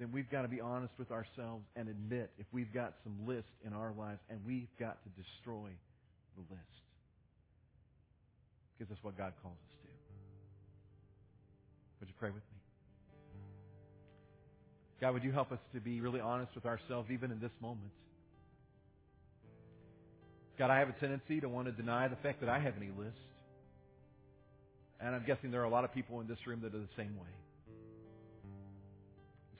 then 0.00 0.10
we've 0.10 0.30
got 0.30 0.42
to 0.42 0.48
be 0.48 0.60
honest 0.60 0.92
with 0.98 1.10
ourselves 1.12 1.64
and 1.76 1.88
admit 1.88 2.30
if 2.38 2.46
we've 2.52 2.72
got 2.72 2.94
some 3.04 3.26
list 3.26 3.48
in 3.64 3.72
our 3.72 3.92
lives 3.96 4.18
and 4.28 4.40
we've 4.44 4.68
got 4.78 4.98
to 5.04 5.22
destroy 5.22 5.70
the 6.36 6.42
list. 6.50 6.82
Because 8.76 8.90
that's 8.90 9.04
what 9.04 9.16
God 9.16 9.32
calls 9.42 9.54
us 9.54 9.74
to. 9.82 9.88
Would 12.00 12.08
you 12.08 12.14
pray 12.18 12.30
with 12.30 12.42
me? 12.42 12.58
God, 15.00 15.14
would 15.14 15.22
you 15.22 15.32
help 15.32 15.52
us 15.52 15.58
to 15.74 15.80
be 15.80 16.00
really 16.00 16.20
honest 16.20 16.54
with 16.54 16.66
ourselves 16.66 17.10
even 17.12 17.30
in 17.30 17.40
this 17.40 17.52
moment? 17.60 17.92
God, 20.58 20.70
I 20.70 20.78
have 20.78 20.88
a 20.88 20.92
tendency 20.92 21.40
to 21.40 21.48
want 21.48 21.66
to 21.66 21.72
deny 21.72 22.08
the 22.08 22.16
fact 22.16 22.40
that 22.40 22.48
I 22.48 22.58
have 22.58 22.74
any 22.76 22.90
list. 22.96 23.16
And 25.00 25.14
I'm 25.14 25.24
guessing 25.26 25.50
there 25.50 25.60
are 25.60 25.64
a 25.64 25.70
lot 25.70 25.84
of 25.84 25.92
people 25.92 26.20
in 26.20 26.26
this 26.26 26.38
room 26.46 26.60
that 26.62 26.74
are 26.74 26.78
the 26.78 26.88
same 26.96 27.16
way. 27.16 27.28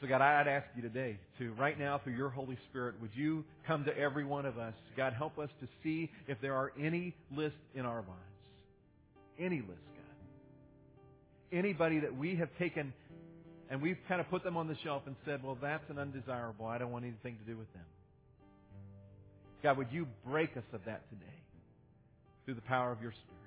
So, 0.01 0.09
God, 0.09 0.21
I'd 0.21 0.49
ask 0.49 0.67
you 0.77 0.83
today 0.83 1.19
to, 1.39 1.53
right 1.55 1.79
now, 1.79 2.01
through 2.03 2.15
your 2.15 2.29
Holy 2.29 2.59
Spirit, 2.69 2.97
would 3.01 3.13
you 3.15 3.45
come 3.67 3.85
to 3.85 3.97
every 3.97 4.25
one 4.25 4.45
of 4.45 4.59
us? 4.59 4.75
God, 4.97 5.13
help 5.13 5.39
us 5.39 5.49
to 5.61 5.69
see 5.83 6.11
if 6.27 6.41
there 6.43 6.55
are 6.55 6.73
any 6.79 7.15
lists 7.35 7.59
in 7.75 7.87
our 7.87 7.99
lives. 7.99 8.09
Any 9.39 9.61
list, 9.61 9.71
God. 9.95 11.59
Anybody 11.59 12.01
that 12.01 12.17
we 12.17 12.37
have 12.37 12.49
taken 12.59 12.93
and 13.71 13.81
we've 13.81 13.99
kind 14.09 14.21
of 14.21 14.29
put 14.29 14.45
them 14.45 14.57
on 14.57 14.69
the 14.69 14.77
shelf 14.85 15.03
and 15.07 15.17
said, 15.25 15.43
well, 15.43 15.57
that's 15.61 15.89
an 15.89 15.99
undesirable. 15.99 16.67
I 16.67 16.79
don't 16.79 16.93
want 16.93 17.05
anything 17.05 17.37
to 17.39 17.51
do 17.51 17.57
with 17.57 17.73
them. 17.73 17.83
God, 19.63 19.79
would 19.79 19.91
you 19.91 20.07
break 20.27 20.57
us 20.57 20.65
of 20.73 20.81
that 20.85 21.09
today 21.09 21.39
through 22.45 22.55
the 22.55 22.61
power 22.63 22.93
of 22.93 23.01
your 23.01 23.13
Spirit? 23.13 23.44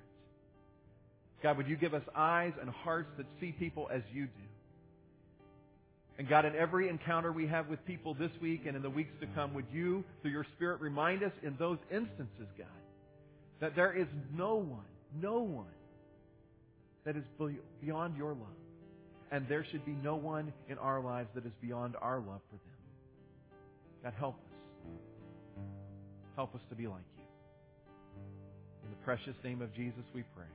God, 1.42 1.56
would 1.56 1.68
you 1.68 1.76
give 1.76 1.94
us 1.94 2.02
eyes 2.16 2.52
and 2.60 2.68
hearts 2.68 3.10
that 3.16 3.26
see 3.40 3.52
people 3.52 3.88
as 3.92 4.02
you 4.12 4.24
do? 4.26 4.48
And 6.18 6.28
God, 6.28 6.44
in 6.44 6.56
every 6.56 6.88
encounter 6.88 7.30
we 7.30 7.46
have 7.46 7.68
with 7.68 7.84
people 7.86 8.12
this 8.12 8.32
week 8.42 8.62
and 8.66 8.74
in 8.76 8.82
the 8.82 8.90
weeks 8.90 9.12
to 9.20 9.26
come, 9.28 9.54
would 9.54 9.66
you, 9.72 10.02
through 10.20 10.32
your 10.32 10.46
Spirit, 10.56 10.80
remind 10.80 11.22
us 11.22 11.30
in 11.44 11.54
those 11.58 11.78
instances, 11.92 12.48
God, 12.56 12.66
that 13.60 13.76
there 13.76 13.92
is 13.92 14.08
no 14.34 14.56
one, 14.56 14.80
no 15.20 15.38
one 15.38 15.66
that 17.04 17.16
is 17.16 17.22
beyond 17.80 18.16
your 18.16 18.30
love. 18.30 18.58
And 19.30 19.46
there 19.46 19.64
should 19.70 19.84
be 19.86 19.96
no 20.02 20.16
one 20.16 20.52
in 20.68 20.76
our 20.78 21.00
lives 21.00 21.28
that 21.34 21.46
is 21.46 21.52
beyond 21.60 21.94
our 22.00 22.16
love 22.16 22.40
for 22.50 22.56
them. 22.56 22.78
God, 24.02 24.14
help 24.18 24.34
us. 24.34 24.40
Help 26.34 26.54
us 26.54 26.60
to 26.70 26.74
be 26.74 26.86
like 26.88 27.02
you. 27.16 27.24
In 28.84 28.90
the 28.90 29.04
precious 29.04 29.34
name 29.44 29.62
of 29.62 29.72
Jesus 29.74 30.02
we 30.14 30.22
pray. 30.34 30.46